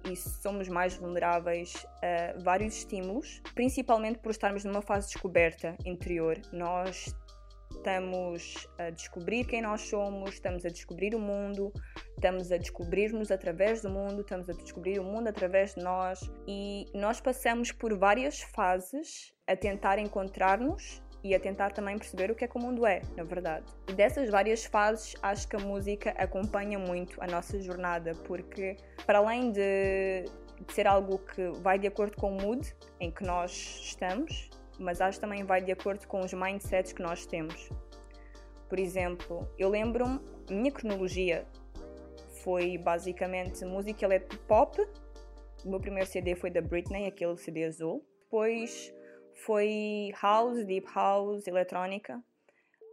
e 0.08 0.16
somos 0.16 0.68
mais 0.68 0.96
vulneráveis 0.96 1.86
a 2.02 2.38
vários 2.42 2.76
estímulos, 2.76 3.42
principalmente 3.54 4.18
por 4.18 4.30
estarmos 4.30 4.64
numa 4.64 4.82
fase 4.82 5.08
de 5.08 5.14
descoberta 5.14 5.76
interior. 5.84 6.40
Nós 6.52 7.14
estamos 7.70 8.68
a 8.78 8.90
descobrir 8.90 9.44
quem 9.44 9.62
nós 9.62 9.82
somos, 9.82 10.34
estamos 10.34 10.64
a 10.64 10.68
descobrir 10.68 11.14
o 11.14 11.20
mundo, 11.20 11.72
estamos 12.14 12.50
a 12.52 12.56
descobrir-nos 12.56 13.30
através 13.30 13.82
do 13.82 13.90
mundo, 13.90 14.20
estamos 14.20 14.48
a 14.48 14.52
descobrir 14.52 14.98
o 14.98 15.04
mundo 15.04 15.28
através 15.28 15.74
de 15.74 15.82
nós 15.82 16.30
e 16.46 16.86
nós 16.94 17.20
passamos 17.20 17.72
por 17.72 17.96
várias 17.96 18.40
fases 18.40 19.32
a 19.50 19.56
tentar 19.56 19.98
encontrar-nos 19.98 21.02
e 21.24 21.34
a 21.34 21.40
tentar 21.40 21.72
também 21.72 21.98
perceber 21.98 22.30
o 22.30 22.34
que 22.34 22.44
é 22.44 22.48
que 22.48 22.56
o 22.56 22.60
mundo 22.60 22.86
é, 22.86 23.02
na 23.16 23.24
verdade. 23.24 23.66
E 23.88 23.92
dessas 23.92 24.30
várias 24.30 24.64
fases, 24.64 25.14
acho 25.20 25.48
que 25.48 25.56
a 25.56 25.58
música 25.58 26.10
acompanha 26.16 26.78
muito 26.78 27.20
a 27.20 27.26
nossa 27.26 27.60
jornada, 27.60 28.14
porque 28.26 28.76
para 29.04 29.18
além 29.18 29.50
de, 29.50 30.24
de 30.66 30.72
ser 30.72 30.86
algo 30.86 31.18
que 31.18 31.50
vai 31.62 31.78
de 31.78 31.88
acordo 31.88 32.16
com 32.16 32.36
o 32.36 32.40
mood 32.40 32.74
em 33.00 33.10
que 33.10 33.24
nós 33.24 33.50
estamos, 33.82 34.48
mas 34.78 35.00
acho 35.00 35.18
que 35.18 35.20
também 35.20 35.44
vai 35.44 35.60
de 35.60 35.72
acordo 35.72 36.06
com 36.06 36.20
os 36.20 36.32
mindsets 36.32 36.92
que 36.92 37.02
nós 37.02 37.26
temos. 37.26 37.68
Por 38.68 38.78
exemplo, 38.78 39.46
eu 39.58 39.68
lembro-me, 39.68 40.20
a 40.48 40.52
minha 40.52 40.70
cronologia 40.70 41.44
foi 42.42 42.78
basicamente 42.78 43.64
música 43.64 44.04
eletropop. 44.04 44.80
O 45.64 45.68
meu 45.68 45.80
primeiro 45.80 46.08
CD 46.08 46.36
foi 46.36 46.50
da 46.50 46.62
Britney, 46.62 47.06
aquele 47.06 47.36
CD 47.36 47.64
azul. 47.64 48.06
Depois 48.22 48.94
foi 49.44 50.12
house, 50.20 50.64
deep 50.64 50.86
house, 50.94 51.46
eletrónica. 51.46 52.22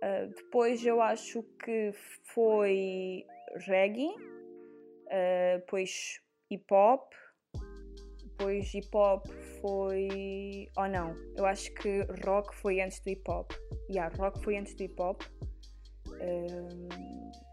Uh, 0.04 0.28
depois 0.36 0.86
eu 0.86 1.02
acho 1.02 1.44
que 1.64 1.92
foi 2.34 3.26
reggae, 3.66 4.10
uh, 4.10 5.60
depois 5.60 6.22
hip 6.52 6.66
hop, 6.72 7.12
depois 8.24 8.74
hip 8.74 8.90
hop 8.94 9.26
foi. 9.60 10.70
Oh 10.78 10.88
não, 10.88 11.16
eu 11.36 11.46
acho 11.46 11.74
que 11.74 12.02
rock 12.26 12.56
foi 12.56 12.80
antes 12.80 13.00
do 13.00 13.10
hip 13.10 13.24
hop. 13.28 13.52
Yeah, 13.90 14.16
rock 14.16 14.44
foi 14.44 14.58
antes 14.58 14.76
do 14.76 14.84
hip 14.84 15.02
hop. 15.02 15.24
Um, 16.22 16.88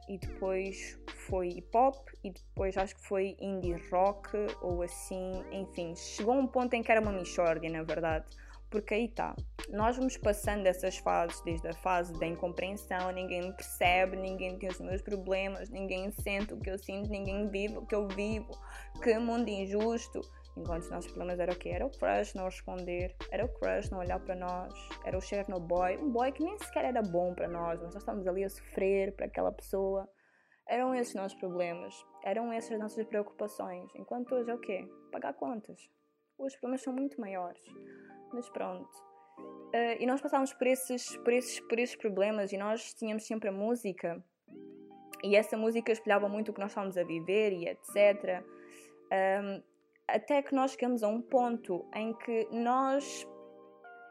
e 0.09 0.19
depois 0.19 0.99
foi 1.27 1.49
hip 1.49 1.75
hop 1.75 2.09
e 2.23 2.31
depois 2.31 2.77
acho 2.77 2.95
que 2.97 3.07
foi 3.07 3.37
indie 3.41 3.75
rock 3.91 4.29
ou 4.61 4.83
assim, 4.83 5.33
enfim, 5.51 5.95
chegou 5.97 6.35
um 6.35 6.47
ponto 6.47 6.75
em 6.75 6.83
que 6.83 6.93
era 6.93 7.01
uma 7.01 7.13
mixórdia, 7.13 7.71
na 7.71 7.83
verdade, 7.83 8.27
porque 8.75 8.93
aí 8.93 9.04
está. 9.04 9.37
nós 9.71 9.97
vamos 9.97 10.16
passando 10.16 10.66
essas 10.66 10.99
fases, 10.99 11.40
desde 11.43 11.69
a 11.69 11.73
fase 11.73 12.12
da 12.19 12.26
incompreensão, 12.26 13.12
ninguém 13.12 13.43
me 13.43 13.52
percebe, 13.52 14.16
ninguém 14.16 14.59
tem 14.59 14.69
os 14.69 14.81
meus 14.81 15.00
problemas, 15.00 15.71
ninguém 15.71 16.11
sente 16.11 16.52
o 16.52 16.59
que 16.59 16.71
eu 16.71 16.76
sinto, 16.76 17.09
ninguém 17.09 17.49
vive 17.49 17.76
o 17.76 17.87
que 17.87 17.95
eu 17.95 18.09
vivo, 18.09 18.50
que 19.00 19.16
mundo 19.16 19.49
injusto. 19.49 20.21
Enquanto 20.57 20.83
os 20.83 20.90
nossos 20.90 21.09
problemas 21.12 21.38
eram 21.38 21.54
o 21.54 21.57
quê? 21.57 21.69
Era 21.69 21.87
o 21.87 21.90
crush 21.90 22.35
não 22.35 22.47
responder, 22.47 23.14
era 23.31 23.45
o 23.45 23.49
crush 23.49 23.90
não 23.93 24.00
olhar 24.00 24.19
para 24.19 24.35
nós, 24.35 24.75
era 25.04 25.16
o 25.16 25.21
Chernobyl, 25.21 26.02
um 26.02 26.11
boy 26.11 26.33
que 26.33 26.43
nem 26.43 26.59
sequer 26.59 26.87
era 26.87 27.00
bom 27.00 27.33
para 27.33 27.47
nós, 27.47 27.81
nós 27.81 27.95
estávamos 27.95 28.26
ali 28.26 28.43
a 28.43 28.50
sofrer 28.50 29.14
para 29.14 29.26
aquela 29.26 29.52
pessoa. 29.52 30.09
Eram 30.69 30.93
esses 30.97 31.14
os 31.14 31.21
nossos 31.21 31.38
problemas, 31.38 31.95
eram 32.25 32.52
essas 32.52 32.73
as 32.73 32.81
nossas 32.81 33.07
preocupações. 33.07 33.88
Enquanto 33.95 34.35
hoje 34.35 34.50
é 34.50 34.54
o 34.54 34.59
quê? 34.59 34.85
Pagar 35.12 35.35
contas. 35.35 35.78
Os 36.37 36.57
problemas 36.57 36.83
são 36.83 36.93
muito 36.93 37.21
maiores. 37.21 37.62
Mas 38.35 38.49
pronto. 38.49 38.91
Uh, 39.38 39.97
e 39.99 40.07
nós 40.07 40.21
passávamos 40.21 40.53
por 40.53 40.67
esses, 40.67 41.17
por, 41.19 41.33
esses, 41.33 41.61
por 41.61 41.79
esses 41.79 41.97
problemas 41.97 42.53
e 42.53 42.57
nós 42.57 42.93
tínhamos 42.95 43.26
sempre 43.26 43.49
a 43.49 43.53
música. 43.53 44.23
E 45.23 45.37
essa 45.37 45.57
música 45.57 45.91
espelhava 45.91 46.29
muito 46.29 46.50
o 46.50 46.55
que 46.55 46.61
nós 46.61 46.71
estávamos 46.71 46.99
a 46.99 47.05
viver 47.05 47.53
e 47.53 47.69
etc. 47.69 48.45
Um, 49.12 49.62
até 50.07 50.43
que 50.43 50.55
nós 50.55 50.73
chegamos 50.73 51.03
a 51.03 51.09
um 51.09 51.23
ponto 51.23 51.87
em 51.95 52.12
que 52.12 52.47
nós 52.53 53.26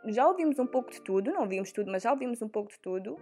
já 0.07 0.27
ouvimos 0.27 0.57
um 0.59 0.65
pouco 0.65 0.91
de 0.91 1.01
tudo, 1.01 1.31
não 1.31 1.41
ouvimos 1.41 1.71
tudo, 1.71 1.91
mas 1.91 2.03
já 2.03 2.11
ouvimos 2.11 2.41
um 2.41 2.49
pouco 2.49 2.71
de 2.71 2.79
tudo, 2.79 3.17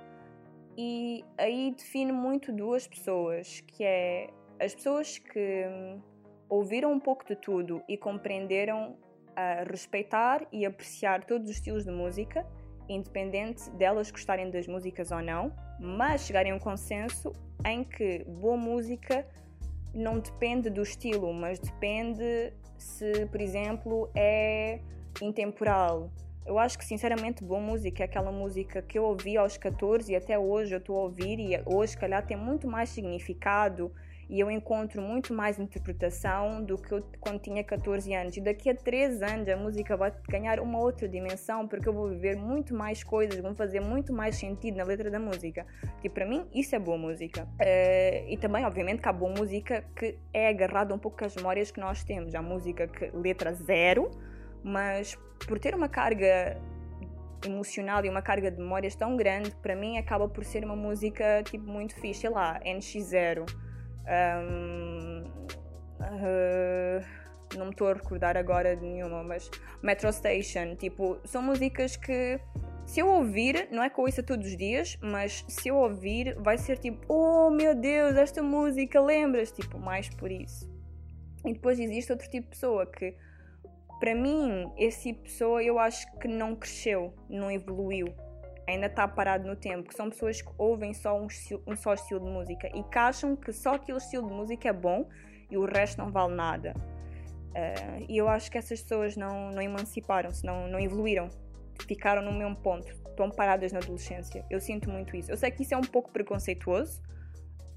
e 0.78 1.24
aí 1.38 1.72
define 1.72 2.12
muito 2.12 2.52
duas 2.52 2.88
pessoas, 2.88 3.62
que 3.62 3.84
é 3.84 4.30
as 4.60 4.74
pessoas 4.74 5.18
que 5.18 5.66
hum, 5.68 6.02
ouviram 6.50 6.92
um 6.92 7.00
pouco 7.00 7.26
de 7.26 7.36
tudo 7.36 7.84
e 7.88 7.98
compreenderam 7.98 8.98
a 9.36 9.64
respeitar 9.64 10.46
e 10.52 10.66
apreciar 10.66 11.24
todos 11.24 11.50
os 11.50 11.56
estilos 11.56 11.86
de 11.86 11.92
música, 11.92 12.46
independente 12.90 13.70
delas 13.72 14.12
gostarem 14.12 14.50
das 14.50 14.68
músicas 14.68 15.12
ou 15.12 15.22
não, 15.22 15.54
mas 15.80 16.26
chegarem 16.26 16.52
a 16.52 16.56
um 16.56 16.60
consenso 16.60 17.32
em 17.66 17.84
que 17.84 18.24
boa 18.26 18.58
música 18.58 19.26
não 19.94 20.20
depende 20.20 20.70
do 20.70 20.82
estilo, 20.82 21.34
mas 21.34 21.60
depende 21.60 22.54
se, 22.78 23.26
por 23.28 23.42
exemplo, 23.42 24.10
é 24.16 24.80
intemporal. 25.22 26.10
Eu 26.46 26.58
acho 26.58 26.78
que, 26.78 26.86
sinceramente, 26.86 27.44
boa 27.44 27.62
música 27.62 28.04
é 28.04 28.06
aquela 28.06 28.32
música 28.32 28.82
que 28.82 28.98
eu 28.98 29.04
ouvi 29.04 29.38
aos 29.38 29.58
14 29.58 30.12
e 30.12 30.16
até 30.16 30.40
hoje 30.40 30.74
eu 30.74 30.80
estou 30.80 30.98
a 30.98 31.04
ouvir 31.04 31.40
e 31.40 31.62
hoje, 31.66 31.92
se 31.92 31.98
calhar, 31.98 32.26
tem 32.26 32.36
muito 32.36 32.68
mais 32.68 32.90
significado 32.90 33.92
e 34.32 34.40
eu 34.40 34.50
encontro 34.50 35.02
muito 35.02 35.34
mais 35.34 35.60
interpretação 35.60 36.64
do 36.64 36.78
que 36.78 36.94
eu, 36.94 37.04
quando 37.20 37.42
tinha 37.42 37.62
14 37.66 38.14
anos. 38.14 38.38
E 38.38 38.40
daqui 38.40 38.70
a 38.70 38.74
3 38.74 39.22
anos 39.22 39.50
a 39.50 39.58
música 39.58 39.98
vai 39.98 40.14
ganhar 40.30 40.62
uma 40.62 40.80
outra 40.80 41.06
dimensão 41.06 41.68
porque 41.68 41.90
eu 41.90 41.92
vou 41.94 42.08
viver 42.08 42.38
muito 42.38 42.74
mais 42.74 43.04
coisas, 43.04 43.38
vão 43.42 43.54
fazer 43.54 43.82
muito 43.82 44.14
mais 44.14 44.38
sentido 44.38 44.78
na 44.78 44.86
letra 44.86 45.12
da 45.12 45.20
música. 45.20 45.66
E 46.02 46.08
para 46.08 46.26
mim 46.26 46.48
isso 46.54 46.74
é 46.74 46.80
boa 46.80 46.98
música. 46.98 47.44
Uh, 47.44 48.30
e 48.30 48.38
também, 48.38 48.64
obviamente, 48.64 49.02
que 49.02 49.10
há 49.10 49.12
boa 49.12 49.34
música 49.38 49.84
que 49.94 50.18
é 50.34 50.48
agarrada 50.48 50.96
um 50.96 50.98
pouco 50.98 51.18
com 51.18 51.26
as 51.26 51.36
memórias 51.36 51.70
que 51.70 51.82
nós 51.82 52.02
temos. 52.06 52.34
Há 52.34 52.42
música 52.42 52.88
que 52.88 53.12
letra 53.14 53.52
zero, 53.52 54.10
mas 54.64 55.20
por 55.46 55.60
ter 55.60 55.76
uma 55.76 55.90
carga 55.90 56.58
emocional 57.46 58.06
e 58.06 58.08
uma 58.08 58.22
carga 58.22 58.50
de 58.50 58.60
memórias 58.60 58.96
tão 58.96 59.18
grande, 59.18 59.52
para 59.62 59.76
mim 59.76 59.98
acaba 59.98 60.30
por 60.30 60.46
ser 60.46 60.64
uma 60.64 60.76
música 60.76 61.44
tipo 61.44 61.70
muito 61.70 61.94
fixe, 61.96 62.22
sei 62.22 62.30
lá, 62.30 62.62
NX0 62.62 63.71
um, 64.08 65.24
uh, 66.00 67.58
não 67.58 67.66
me 67.66 67.72
estou 67.72 67.88
a 67.90 67.94
recordar 67.94 68.38
agora 68.38 68.76
de 68.76 68.84
nenhuma, 68.84 69.24
mas 69.24 69.50
Metro 69.82 70.12
Station, 70.12 70.76
tipo, 70.76 71.20
são 71.26 71.42
músicas 71.42 71.96
que 71.96 72.40
se 72.86 73.00
eu 73.00 73.08
ouvir, 73.08 73.70
não 73.72 73.84
é 73.84 73.90
que 73.90 74.00
eu 74.00 74.04
ouça 74.04 74.24
todos 74.24 74.48
os 74.48 74.58
dias, 74.58 74.98
mas 75.02 75.46
se 75.48 75.70
eu 75.70 75.78
ouvir, 75.78 76.36
vai 76.40 76.58
ser 76.58 76.78
tipo, 76.78 77.02
oh 77.08 77.50
meu 77.50 77.76
Deus, 77.76 78.16
esta 78.16 78.42
música, 78.42 79.00
lembras? 79.00 79.52
Tipo, 79.52 79.80
mais 79.80 80.10
por 80.10 80.32
isso. 80.32 80.70
E 81.46 81.54
depois 81.54 81.80
existe 81.80 82.12
outro 82.12 82.30
tipo 82.30 82.46
de 82.46 82.50
pessoa 82.52 82.86
que, 82.86 83.16
para 84.00 84.16
mim, 84.16 84.72
esse 84.78 85.04
tipo 85.04 85.24
de 85.24 85.30
pessoa 85.30 85.64
eu 85.64 85.80
acho 85.80 86.06
que 86.20 86.28
não 86.28 86.56
cresceu, 86.56 87.14
não 87.30 87.52
evoluiu 87.52 88.14
ainda 88.72 88.88
está 88.88 89.08
parado 89.08 89.48
no 89.48 89.56
tempo, 89.56 89.90
que 89.90 89.96
são 89.96 90.10
pessoas 90.10 90.42
que 90.42 90.52
ouvem 90.58 90.94
só 90.94 91.20
um, 91.20 91.28
um 91.68 91.76
só 91.76 91.94
estilo 91.94 92.20
de 92.22 92.32
música 92.32 92.68
e 92.76 92.84
que 92.84 92.98
acham 92.98 93.36
que 93.36 93.52
só 93.52 93.76
aquele 93.76 93.98
estilo 93.98 94.28
de 94.28 94.34
música 94.34 94.70
é 94.70 94.74
bom 94.74 95.08
e 95.50 95.58
o 95.58 95.66
resto 95.66 95.98
não 95.98 96.12
vale 96.12 96.34
nada. 96.34 96.74
Uh, 97.52 98.06
e 98.08 98.18
eu 98.18 98.30
acho 98.30 98.50
que 98.50 98.58
essas 98.58 98.82
pessoas 98.82 99.18
não, 99.18 99.52
não 99.52 99.62
emanciparam-se, 99.62 100.46
não, 100.46 100.68
não 100.68 100.80
evoluíram, 100.80 101.30
ficaram 101.86 102.22
no 102.22 102.32
mesmo 102.32 102.56
ponto, 102.56 102.88
estão 102.88 103.30
paradas 103.30 103.72
na 103.74 103.80
adolescência. 103.80 104.46
Eu 104.50 104.60
sinto 104.60 104.90
muito 104.90 105.16
isso. 105.16 105.30
Eu 105.30 105.38
sei 105.38 105.52
que 105.52 105.64
isso 105.64 105.74
é 105.74 105.78
um 105.78 105.82
pouco 105.82 106.12
preconceituoso, 106.12 107.02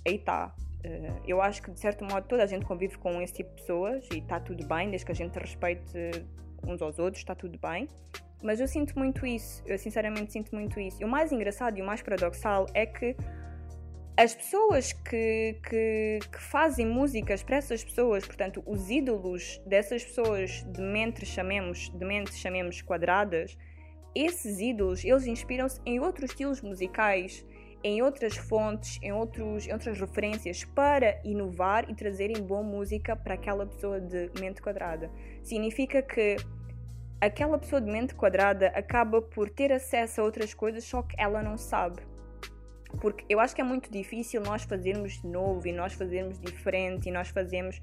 aí 0.06 0.16
está. 0.16 0.54
Uh, 0.84 1.20
eu 1.26 1.42
acho 1.42 1.62
que 1.62 1.70
de 1.72 1.80
certo 1.80 2.04
modo 2.04 2.26
toda 2.28 2.44
a 2.44 2.46
gente 2.46 2.64
convive 2.64 2.96
com 2.98 3.20
esse 3.20 3.34
tipo 3.34 3.50
de 3.50 3.56
pessoas 3.56 4.06
e 4.12 4.18
está 4.18 4.38
tudo 4.38 4.64
bem, 4.66 4.90
desde 4.90 5.06
que 5.06 5.12
a 5.12 5.14
gente 5.14 5.36
respeite 5.38 6.24
uns 6.66 6.80
aos 6.80 6.98
outros, 6.98 7.20
está 7.20 7.34
tudo 7.34 7.58
bem. 7.58 7.88
Mas 8.44 8.60
eu 8.60 8.68
sinto 8.68 8.98
muito 8.98 9.24
isso, 9.24 9.62
eu 9.66 9.78
sinceramente 9.78 10.30
sinto 10.30 10.54
muito 10.54 10.78
isso. 10.78 11.00
E 11.00 11.04
o 11.04 11.08
mais 11.08 11.32
engraçado 11.32 11.78
e 11.78 11.82
o 11.82 11.86
mais 11.86 12.02
paradoxal 12.02 12.66
é 12.74 12.84
que 12.84 13.16
as 14.18 14.34
pessoas 14.34 14.92
que, 14.92 15.58
que, 15.66 16.18
que, 16.30 16.42
fazem 16.42 16.86
músicas 16.86 17.42
para 17.42 17.56
essas 17.56 17.82
pessoas, 17.82 18.26
portanto, 18.26 18.62
os 18.66 18.90
ídolos 18.90 19.62
dessas 19.66 20.04
pessoas 20.04 20.62
de 20.70 20.82
mentes, 20.82 21.30
chamemos, 21.30 21.88
de 21.88 22.04
mentes, 22.04 22.38
chamemos 22.38 22.82
quadradas, 22.82 23.56
esses 24.14 24.60
ídolos, 24.60 25.02
eles 25.02 25.26
inspiram-se 25.26 25.80
em 25.86 25.98
outros 25.98 26.30
estilos 26.30 26.60
musicais, 26.60 27.44
em 27.82 28.02
outras 28.02 28.36
fontes, 28.36 28.98
em, 29.02 29.12
outros, 29.12 29.66
em 29.66 29.72
outras 29.72 29.98
referências 29.98 30.64
para 30.64 31.18
inovar 31.24 31.90
e 31.90 31.94
trazerem 31.94 32.42
boa 32.42 32.62
música 32.62 33.16
para 33.16 33.34
aquela 33.34 33.66
pessoa 33.66 34.00
de 34.00 34.30
mente 34.38 34.60
quadrada. 34.60 35.10
Significa 35.42 36.02
que 36.02 36.36
aquela 37.26 37.58
pessoa 37.58 37.80
de 37.80 37.90
mente 37.90 38.14
quadrada 38.14 38.68
acaba 38.68 39.20
por 39.22 39.48
ter 39.48 39.72
acesso 39.72 40.20
a 40.20 40.24
outras 40.24 40.52
coisas, 40.54 40.84
só 40.84 41.02
que 41.02 41.14
ela 41.18 41.42
não 41.42 41.56
sabe. 41.56 42.02
Porque 43.00 43.24
eu 43.28 43.40
acho 43.40 43.54
que 43.54 43.60
é 43.60 43.64
muito 43.64 43.90
difícil 43.90 44.40
nós 44.40 44.62
fazermos 44.64 45.20
de 45.20 45.26
novo 45.26 45.66
e 45.66 45.72
nós 45.72 45.94
fazermos 45.94 46.38
diferente 46.38 47.08
e 47.08 47.12
nós 47.12 47.28
fazermos 47.28 47.80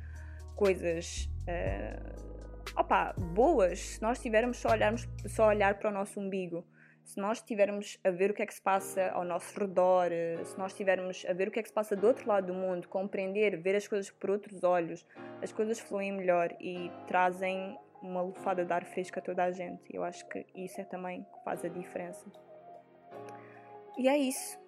coisas 0.56 1.30
uh, 1.44 2.32
opa, 2.76 3.14
boas 3.18 3.80
se 3.80 4.02
nós 4.02 4.20
tivermos 4.20 4.58
só, 4.58 4.70
olharmos, 4.70 5.08
só 5.28 5.48
olhar 5.48 5.76
para 5.76 5.90
o 5.90 5.94
nosso 5.94 6.20
umbigo. 6.20 6.66
Se 7.04 7.20
nós 7.20 7.40
estivermos 7.40 8.00
a 8.04 8.12
ver 8.12 8.30
o 8.30 8.34
que 8.34 8.44
é 8.44 8.46
que 8.46 8.54
se 8.54 8.62
passa 8.62 9.10
ao 9.10 9.26
nosso 9.26 9.60
redor, 9.60 10.12
se 10.46 10.58
nós 10.58 10.72
estivermos 10.72 11.26
a 11.28 11.34
ver 11.34 11.48
o 11.48 11.52
que 11.52 11.60
é 11.60 11.64
que 11.64 11.68
se 11.68 11.74
passa 11.74 11.96
do 11.96 12.06
outro 12.08 12.28
lado 12.28 12.48
do 12.48 12.54
mundo, 12.54 12.88
compreender, 12.88 13.58
ver 13.58 13.76
as 13.76 13.88
coisas 13.88 14.12
por 14.12 14.30
outros 14.30 14.64
olhos, 14.64 15.06
as 15.42 15.52
coisas 15.52 15.80
fluem 15.80 16.12
melhor 16.12 16.56
e 16.60 16.92
trazem 17.08 17.78
uma 18.02 18.22
lufada 18.22 18.66
de 18.66 18.74
ar 18.74 18.84
fresco 18.86 19.20
a 19.20 19.22
toda 19.22 19.44
a 19.44 19.52
gente. 19.52 19.84
Eu 19.94 20.04
acho 20.04 20.28
que 20.28 20.46
isso 20.56 20.80
é 20.82 20.84
também 20.84 21.24
que 21.24 21.44
faz 21.44 21.64
a 21.64 21.68
diferença. 21.68 22.26
E 23.98 24.08
é 24.08 24.18
isso. 24.18 24.60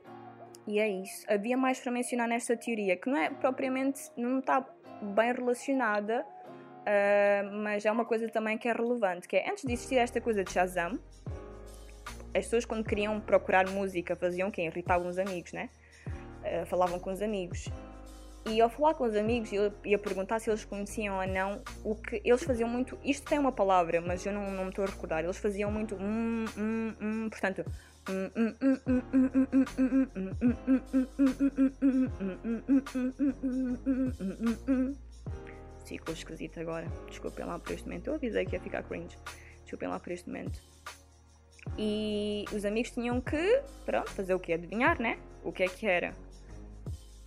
E 0.67 0.79
é 0.79 0.87
isso. 0.87 1.25
Havia 1.29 1.57
mais 1.57 1.79
para 1.79 1.91
mencionar 1.91 2.27
nesta 2.27 2.55
teoria, 2.55 2.95
que 2.95 3.09
não 3.09 3.17
é 3.17 3.29
propriamente, 3.29 4.01
não 4.15 4.39
está 4.39 4.65
bem 5.01 5.33
relacionada, 5.33 6.25
uh, 6.25 7.51
mas 7.63 7.85
é 7.85 7.91
uma 7.91 8.05
coisa 8.05 8.29
também 8.29 8.57
que 8.57 8.67
é 8.67 8.73
relevante, 8.73 9.27
que 9.27 9.35
é, 9.35 9.49
antes 9.49 9.63
de 9.63 9.73
existir 9.73 9.97
esta 9.97 10.21
coisa 10.21 10.43
de 10.43 10.51
Shazam, 10.51 10.99
as 12.35 12.45
pessoas 12.45 12.65
quando 12.65 12.85
queriam 12.85 13.19
procurar 13.19 13.69
música 13.69 14.15
faziam 14.15 14.49
o 14.49 14.51
quê? 14.51 14.63
Irritavam 14.63 15.07
os 15.07 15.19
amigos, 15.19 15.51
né? 15.53 15.69
Uh, 16.07 16.65
falavam 16.65 16.99
com 16.99 17.11
os 17.11 17.21
amigos. 17.21 17.69
E 18.45 18.59
ao 18.59 18.69
falar 18.69 18.93
com 18.95 19.05
os 19.05 19.15
amigos 19.15 19.49
e 19.85 19.95
a 19.95 19.99
perguntar 19.99 20.39
se 20.39 20.49
eles 20.49 20.65
conheciam 20.65 21.17
ou 21.17 21.27
não, 21.27 21.61
o 21.83 21.95
que 21.95 22.21
eles 22.25 22.43
faziam 22.43 22.67
muito. 22.67 22.97
Isto 23.03 23.29
tem 23.29 23.39
uma 23.39 23.53
palavra, 23.53 24.01
mas 24.01 24.25
eu 24.25 24.33
não, 24.33 24.51
não 24.51 24.63
me 24.63 24.69
estou 24.69 24.83
a 24.83 24.87
recordar. 24.87 25.23
Eles 25.23 25.37
faziam 25.37 25.71
muito. 25.71 25.95
Hum, 25.95 26.45
hum, 26.57 26.93
hum, 27.01 27.29
portanto. 27.29 27.63
Ficou 35.85 36.13
esquisito 36.13 36.59
agora. 36.59 36.87
Desculpem 37.07 37.45
lá 37.45 37.57
por 37.59 37.71
este 37.71 37.85
momento. 37.85 38.07
Eu 38.07 38.15
avisei 38.15 38.45
que 38.45 38.55
ia 38.55 38.59
ficar 38.59 38.83
cringe. 38.83 39.17
Desculpem 39.61 39.87
lá 39.87 39.99
por 39.99 40.11
este 40.11 40.27
momento. 40.27 40.59
E 41.77 42.43
os 42.51 42.65
amigos 42.65 42.91
tinham 42.91 43.21
que, 43.21 43.61
pronto, 43.85 44.09
fazer 44.11 44.33
o 44.33 44.39
quê? 44.39 44.53
Adivinhar, 44.53 45.01
né? 45.01 45.17
O 45.43 45.51
que 45.51 45.63
é 45.63 45.67
que 45.67 45.87
era. 45.87 46.13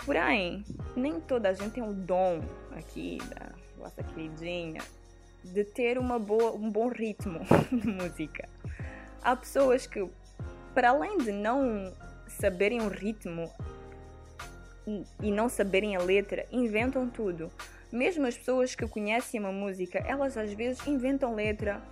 Porém, 0.06 0.64
nem 0.94 1.20
toda 1.20 1.48
a 1.48 1.52
gente 1.52 1.72
tem 1.72 1.82
o 1.82 1.92
dom 1.92 2.40
aqui 2.70 3.18
da 3.28 3.50
nossa 3.76 4.04
queridinha 4.04 4.80
de 5.42 5.64
ter 5.64 5.98
uma 5.98 6.16
boa, 6.16 6.52
um 6.52 6.70
bom 6.70 6.88
ritmo 6.88 7.40
de 7.72 7.88
música. 7.88 8.48
Há 9.20 9.34
pessoas 9.34 9.84
que, 9.84 10.08
para 10.72 10.90
além 10.90 11.18
de 11.18 11.32
não 11.32 11.92
saberem 12.28 12.80
o 12.82 12.88
ritmo 12.88 13.50
e 15.20 15.32
não 15.32 15.48
saberem 15.48 15.96
a 15.96 16.00
letra, 16.00 16.46
inventam 16.52 17.10
tudo. 17.10 17.50
Mesmo 17.90 18.26
as 18.26 18.38
pessoas 18.38 18.76
que 18.76 18.86
conhecem 18.86 19.40
uma 19.40 19.50
música, 19.50 19.98
elas 19.98 20.36
às 20.36 20.52
vezes 20.52 20.86
inventam 20.86 21.34
letra 21.34 21.82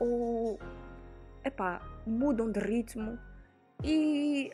ou. 0.00 0.58
Epá, 1.44 1.80
mudam 2.04 2.50
de 2.50 2.58
ritmo. 2.58 3.16
E 3.82 4.50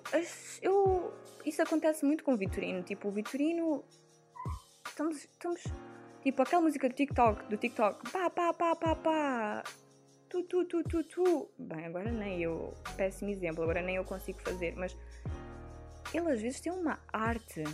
eu, 0.61 1.13
isso 1.45 1.63
acontece 1.63 2.05
muito 2.05 2.25
com 2.25 2.35
o 2.35 2.37
Vitorino. 2.37 2.83
Tipo, 2.83 3.09
o 3.09 3.13
Vitorino. 3.13 3.85
Estamos, 4.87 5.17
estamos. 5.17 5.63
Tipo, 6.23 6.43
aquela 6.43 6.63
música 6.63 6.89
do 6.89 6.95
TikTok, 6.95 7.49
do 7.49 7.57
TikTok. 7.57 8.11
Pá, 8.11 8.31
pá, 8.31 8.53
pá, 8.53 8.77
pá, 8.77 8.97
pá. 8.97 9.65
Tu, 10.29 10.43
tu, 10.45 10.65
tu, 10.65 10.83
tu, 10.85 11.05
tu. 11.05 11.51
Bem, 11.59 11.87
agora 11.87 12.11
nem 12.11 12.43
eu. 12.43 12.75
Péssimo 12.97 13.31
exemplo, 13.31 13.63
agora 13.63 13.83
nem 13.83 13.97
eu 13.97 14.05
consigo 14.05 14.41
fazer. 14.41 14.75
Mas 14.77 14.97
ele 16.13 16.31
às 16.31 16.41
vezes 16.41 16.61
tem 16.61 16.73
uma 16.73 16.99
arte. 17.13 17.65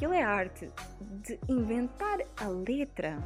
E 0.00 0.04
ele 0.04 0.16
é 0.16 0.22
arte 0.22 0.70
de 1.00 1.38
inventar 1.48 2.18
a 2.36 2.48
letra 2.48 3.22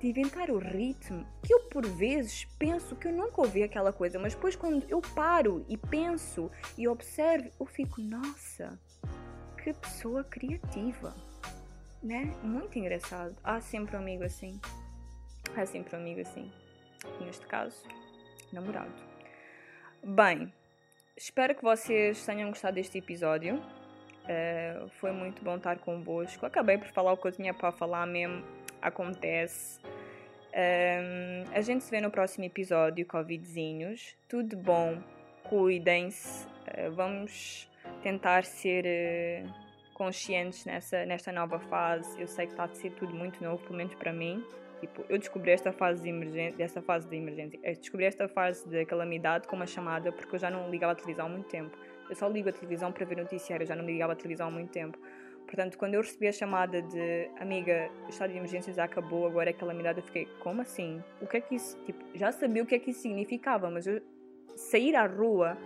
de 0.00 0.08
inventar 0.08 0.50
o 0.50 0.58
ritmo, 0.58 1.26
que 1.42 1.52
eu 1.52 1.60
por 1.64 1.86
vezes 1.86 2.46
penso 2.58 2.96
que 2.96 3.08
eu 3.08 3.12
nunca 3.12 3.42
ouvi 3.42 3.62
aquela 3.62 3.92
coisa, 3.92 4.18
mas 4.18 4.34
depois 4.34 4.56
quando 4.56 4.82
eu 4.88 5.00
paro 5.14 5.64
e 5.68 5.76
penso 5.76 6.50
e 6.76 6.88
observo, 6.88 7.50
eu 7.60 7.66
fico, 7.66 8.00
nossa, 8.00 8.78
que 9.62 9.74
pessoa 9.74 10.24
criativa, 10.24 11.14
né? 12.02 12.34
Muito 12.42 12.78
engraçado. 12.78 13.36
Há 13.44 13.60
sempre 13.60 13.94
um 13.94 14.00
amigo 14.00 14.24
assim. 14.24 14.58
Há 15.54 15.66
sempre 15.66 15.94
um 15.94 15.98
amigo 15.98 16.20
assim. 16.22 16.50
Neste 17.20 17.46
caso, 17.46 17.84
namorado. 18.52 18.92
Bem, 20.02 20.50
espero 21.14 21.54
que 21.54 21.62
vocês 21.62 22.24
tenham 22.24 22.48
gostado 22.48 22.76
deste 22.76 22.96
episódio. 22.96 23.56
Uh, 23.56 24.88
foi 24.98 25.12
muito 25.12 25.44
bom 25.44 25.56
estar 25.56 25.78
convosco. 25.78 26.46
Acabei 26.46 26.78
por 26.78 26.88
falar 26.88 27.12
o 27.12 27.18
que 27.18 27.28
eu 27.28 27.32
tinha 27.32 27.52
para 27.52 27.70
falar 27.70 28.06
mesmo 28.06 28.42
acontece. 28.80 29.80
Um, 30.52 31.44
a 31.54 31.60
gente 31.60 31.84
se 31.84 31.90
vê 31.90 32.00
no 32.00 32.10
próximo 32.10 32.44
episódio, 32.44 33.06
Covidzinhos. 33.06 34.16
Tudo 34.28 34.56
bom, 34.56 34.98
cuidem-se. 35.44 36.46
Uh, 36.46 36.90
vamos 36.92 37.70
tentar 38.02 38.44
ser 38.44 38.84
uh, 38.84 39.52
conscientes 39.94 40.64
nessa, 40.64 41.04
nesta 41.06 41.32
nova 41.32 41.58
fase. 41.60 42.20
Eu 42.20 42.26
sei 42.26 42.46
que 42.46 42.52
está 42.52 42.64
a 42.64 42.68
ser 42.68 42.90
tudo 42.92 43.14
muito 43.14 43.42
novo, 43.42 43.62
pelo 43.62 43.76
menos 43.76 43.94
para 43.94 44.12
mim. 44.12 44.44
Tipo, 44.80 45.04
eu 45.10 45.18
descobri 45.18 45.50
esta 45.50 45.72
fase 45.72 46.02
de 46.02 46.08
emergência, 46.08 46.56
desta 46.56 46.80
fase 46.80 47.06
de 47.06 47.14
emergência, 47.14 47.60
eu 47.62 47.74
descobri 47.76 48.06
esta 48.06 48.26
fase 48.26 48.66
de 48.66 48.86
calamidade 48.86 49.46
com 49.46 49.54
uma 49.54 49.66
chamada 49.66 50.10
porque 50.10 50.34
eu 50.34 50.38
já 50.38 50.50
não 50.50 50.70
ligava 50.70 50.92
a 50.92 50.94
televisão 50.94 51.26
há 51.26 51.28
muito 51.28 51.48
tempo. 51.48 51.76
Eu 52.08 52.16
só 52.16 52.26
ligo 52.26 52.48
a 52.48 52.52
televisão 52.52 52.90
para 52.90 53.04
ver 53.04 53.18
noticiário, 53.18 53.66
já 53.66 53.76
não 53.76 53.84
ligava 53.84 54.14
a 54.14 54.16
televisão 54.16 54.48
há 54.48 54.50
muito 54.50 54.70
tempo. 54.70 54.98
Portanto, 55.50 55.76
quando 55.76 55.94
eu 55.94 56.00
recebi 56.00 56.28
a 56.28 56.32
chamada 56.32 56.80
de 56.80 57.28
amiga, 57.40 57.90
o 58.06 58.08
estado 58.08 58.30
de 58.30 58.36
emergência 58.36 58.72
já 58.72 58.84
acabou, 58.84 59.26
agora 59.26 59.50
é 59.50 59.52
calamidade, 59.52 59.98
eu 59.98 60.04
fiquei, 60.04 60.26
como 60.38 60.62
assim? 60.62 61.02
O 61.20 61.26
que 61.26 61.38
é 61.38 61.40
que 61.40 61.56
isso. 61.56 61.76
Tipo, 61.84 62.04
já 62.14 62.30
sabia 62.30 62.62
o 62.62 62.66
que 62.66 62.76
é 62.76 62.78
que 62.78 62.92
isso 62.92 63.00
significava, 63.00 63.68
mas 63.68 63.84
eu, 63.84 64.00
sair 64.54 64.94
à 64.94 65.04
rua 65.04 65.58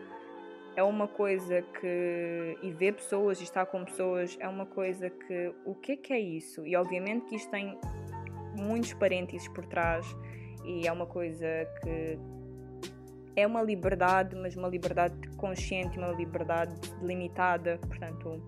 é 0.74 0.82
uma 0.82 1.06
coisa 1.06 1.60
que. 1.60 2.58
e 2.62 2.72
ver 2.72 2.94
pessoas 2.94 3.38
e 3.40 3.44
estar 3.44 3.66
com 3.66 3.84
pessoas 3.84 4.38
é 4.40 4.48
uma 4.48 4.64
coisa 4.64 5.10
que. 5.10 5.52
o 5.66 5.74
que 5.74 5.92
é 5.92 5.96
que 5.96 6.12
é 6.14 6.18
isso? 6.18 6.66
E 6.66 6.74
obviamente 6.76 7.26
que 7.26 7.36
isto 7.36 7.50
tem 7.50 7.78
muitos 8.56 8.94
parênteses 8.94 9.46
por 9.48 9.66
trás 9.66 10.06
e 10.64 10.88
é 10.88 10.92
uma 10.92 11.04
coisa 11.04 11.46
que. 11.82 12.18
é 13.36 13.46
uma 13.46 13.62
liberdade, 13.62 14.34
mas 14.34 14.56
uma 14.56 14.68
liberdade 14.68 15.14
consciente, 15.36 15.98
uma 15.98 16.08
liberdade 16.08 16.74
limitada, 17.02 17.78
portanto 17.86 18.40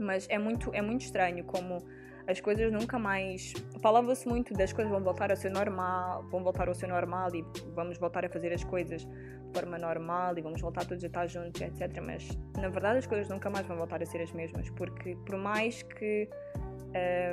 mas 0.00 0.26
é 0.28 0.38
muito, 0.38 0.70
é 0.72 0.82
muito 0.82 1.02
estranho 1.02 1.44
como 1.44 1.78
as 2.26 2.40
coisas 2.40 2.72
nunca 2.72 2.98
mais. 2.98 3.52
Falava-se 3.80 4.28
muito 4.28 4.52
das 4.54 4.72
coisas 4.72 4.92
vão 4.92 5.02
voltar 5.02 5.30
a 5.30 5.36
ser 5.36 5.50
normal, 5.50 6.24
vão 6.30 6.42
voltar 6.42 6.68
ao 6.68 6.74
seu 6.74 6.88
normal 6.88 7.34
e 7.34 7.44
vamos 7.74 7.98
voltar 7.98 8.24
a 8.24 8.28
fazer 8.28 8.52
as 8.52 8.64
coisas 8.64 9.02
de 9.02 9.52
forma 9.54 9.78
normal 9.78 10.36
e 10.36 10.42
vamos 10.42 10.60
voltar 10.60 10.84
todos 10.84 11.02
a 11.04 11.06
estar 11.06 11.26
juntos, 11.26 11.60
etc. 11.60 12.02
Mas 12.04 12.28
na 12.56 12.68
verdade 12.68 12.98
as 12.98 13.06
coisas 13.06 13.28
nunca 13.28 13.48
mais 13.48 13.66
vão 13.66 13.76
voltar 13.76 14.02
a 14.02 14.06
ser 14.06 14.20
as 14.20 14.32
mesmas, 14.32 14.68
porque 14.70 15.16
por 15.24 15.36
mais 15.36 15.82
que 15.82 16.28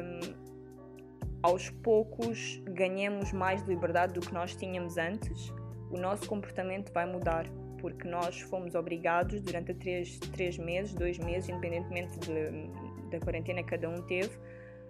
um, 0.04 0.34
aos 1.42 1.70
poucos 1.70 2.62
ganhemos 2.66 3.34
mais 3.34 3.62
liberdade 3.64 4.14
do 4.14 4.22
que 4.22 4.34
nós 4.34 4.56
tínhamos 4.56 4.98
antes, 4.98 5.52
o 5.90 5.98
nosso 5.98 6.28
comportamento 6.28 6.92
vai 6.94 7.06
mudar 7.06 7.46
porque 7.84 8.08
nós 8.08 8.40
fomos 8.40 8.76
obrigados 8.76 9.42
durante 9.42 9.74
três, 9.74 10.18
três 10.18 10.58
meses, 10.58 10.94
dois 10.94 11.18
meses, 11.18 11.50
independentemente 11.50 12.18
de, 12.18 13.10
da 13.10 13.20
quarentena 13.20 13.62
que 13.62 13.72
cada 13.72 13.90
um 13.90 14.02
teve, 14.04 14.32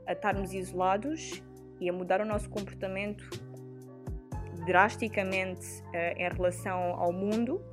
a 0.06 0.14
estarmos 0.14 0.54
isolados 0.54 1.42
e 1.82 1.90
a 1.90 1.92
mudar 1.92 2.22
o 2.22 2.26
nosso 2.26 2.48
comportamento 2.52 3.28
drasticamente 4.68 5.66
uh, 5.88 6.20
em 6.20 6.30
relação 6.32 6.94
ao 6.94 7.12
mundo 7.12 7.66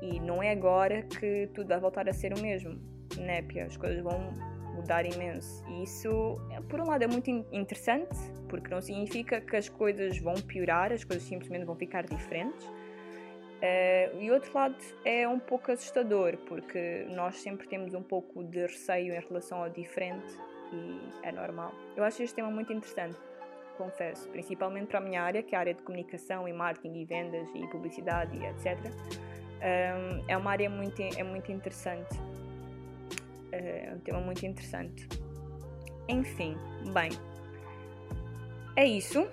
e 0.00 0.18
não 0.18 0.42
é 0.42 0.50
agora 0.50 1.02
que 1.02 1.50
tudo 1.52 1.68
vai 1.68 1.78
voltar 1.78 2.08
a 2.08 2.12
ser 2.14 2.32
o 2.32 2.40
mesmo, 2.40 2.80
né, 3.18 3.42
Pia? 3.42 3.66
As 3.66 3.76
coisas 3.76 4.02
vão 4.02 4.32
mudar 4.74 5.04
imenso. 5.04 5.62
E 5.68 5.82
isso, 5.82 6.40
por 6.70 6.80
um 6.80 6.86
lado, 6.86 7.04
é 7.04 7.06
muito 7.06 7.28
interessante, 7.28 8.16
porque 8.48 8.70
não 8.70 8.80
significa 8.80 9.38
que 9.38 9.54
as 9.54 9.68
coisas 9.68 10.18
vão 10.18 10.32
piorar, 10.34 10.92
as 10.92 11.04
coisas 11.04 11.28
simplesmente 11.28 11.66
vão 11.66 11.76
ficar 11.76 12.06
diferentes. 12.06 12.66
Uh, 13.62 14.20
e 14.20 14.28
outro 14.32 14.52
lado 14.52 14.74
é 15.04 15.26
um 15.28 15.38
pouco 15.38 15.70
assustador, 15.70 16.36
porque 16.48 17.06
nós 17.10 17.36
sempre 17.36 17.68
temos 17.68 17.94
um 17.94 18.02
pouco 18.02 18.42
de 18.42 18.62
receio 18.62 19.14
em 19.14 19.20
relação 19.20 19.62
ao 19.62 19.70
diferente 19.70 20.36
e 20.72 21.00
é 21.22 21.30
normal. 21.30 21.72
Eu 21.96 22.02
acho 22.02 22.24
este 22.24 22.34
tema 22.34 22.50
muito 22.50 22.72
interessante, 22.72 23.16
confesso, 23.78 24.28
principalmente 24.30 24.88
para 24.88 24.98
a 24.98 25.00
minha 25.00 25.22
área, 25.22 25.44
que 25.44 25.54
é 25.54 25.58
a 25.58 25.60
área 25.60 25.74
de 25.74 25.82
comunicação 25.82 26.48
e 26.48 26.52
marketing 26.52 27.02
e 27.02 27.04
vendas 27.04 27.48
e 27.54 27.64
publicidade 27.68 28.36
e 28.36 28.44
etc. 28.44 28.78
É 30.26 30.36
uma 30.36 30.50
área 30.50 30.68
muito, 30.68 31.00
é 31.00 31.22
muito 31.22 31.52
interessante. 31.52 32.18
Uh, 32.18 33.52
é 33.52 33.92
um 33.94 34.00
tema 34.00 34.20
muito 34.20 34.44
interessante. 34.44 35.06
Enfim, 36.08 36.56
bem, 36.92 37.10
é 38.74 38.84
isso. 38.84 39.24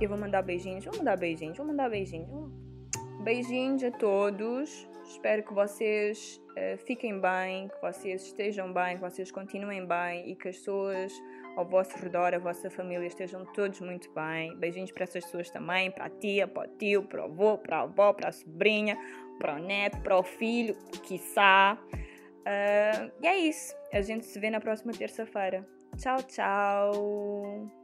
Eu 0.00 0.08
vou 0.08 0.16
mandar 0.16 0.40
beijinhos, 0.40 0.86
vou 0.86 0.96
mandar 0.96 1.18
beijinhos, 1.18 1.58
vou 1.58 1.66
mandar 1.66 1.90
beijinhos. 1.90 2.63
Beijinhos 3.24 3.82
a 3.82 3.90
todos. 3.90 4.86
Espero 5.06 5.42
que 5.42 5.54
vocês 5.54 6.42
uh, 6.50 6.76
fiquem 6.84 7.18
bem, 7.18 7.68
que 7.68 7.80
vocês 7.80 8.26
estejam 8.26 8.70
bem, 8.70 8.96
que 8.96 9.00
vocês 9.00 9.30
continuem 9.30 9.86
bem 9.86 10.30
e 10.30 10.36
que 10.36 10.48
as 10.48 10.58
pessoas 10.58 11.10
ao 11.56 11.64
vosso 11.64 11.96
redor, 11.96 12.34
a 12.34 12.38
vossa 12.38 12.68
família 12.68 13.06
estejam 13.06 13.46
todos 13.54 13.80
muito 13.80 14.12
bem. 14.12 14.54
Beijinhos 14.58 14.92
para 14.92 15.04
essas 15.04 15.24
pessoas 15.24 15.48
também, 15.48 15.90
para 15.90 16.04
a 16.04 16.10
tia, 16.10 16.46
para 16.46 16.68
o 16.68 16.76
tio, 16.76 17.02
para 17.04 17.22
o 17.22 17.24
avô, 17.24 17.56
para 17.56 17.78
a 17.78 17.82
avó, 17.82 18.12
para 18.12 18.28
a 18.28 18.32
sobrinha, 18.32 18.98
para 19.38 19.54
o 19.54 19.58
neto, 19.58 20.02
para 20.02 20.18
o 20.18 20.22
filho, 20.22 20.76
quiçá. 21.02 21.78
Uh, 21.94 23.10
e 23.22 23.26
é 23.26 23.38
isso. 23.38 23.74
A 23.90 24.02
gente 24.02 24.26
se 24.26 24.38
vê 24.38 24.50
na 24.50 24.60
próxima 24.60 24.92
terça-feira. 24.92 25.66
Tchau, 25.96 26.22
tchau. 26.24 27.83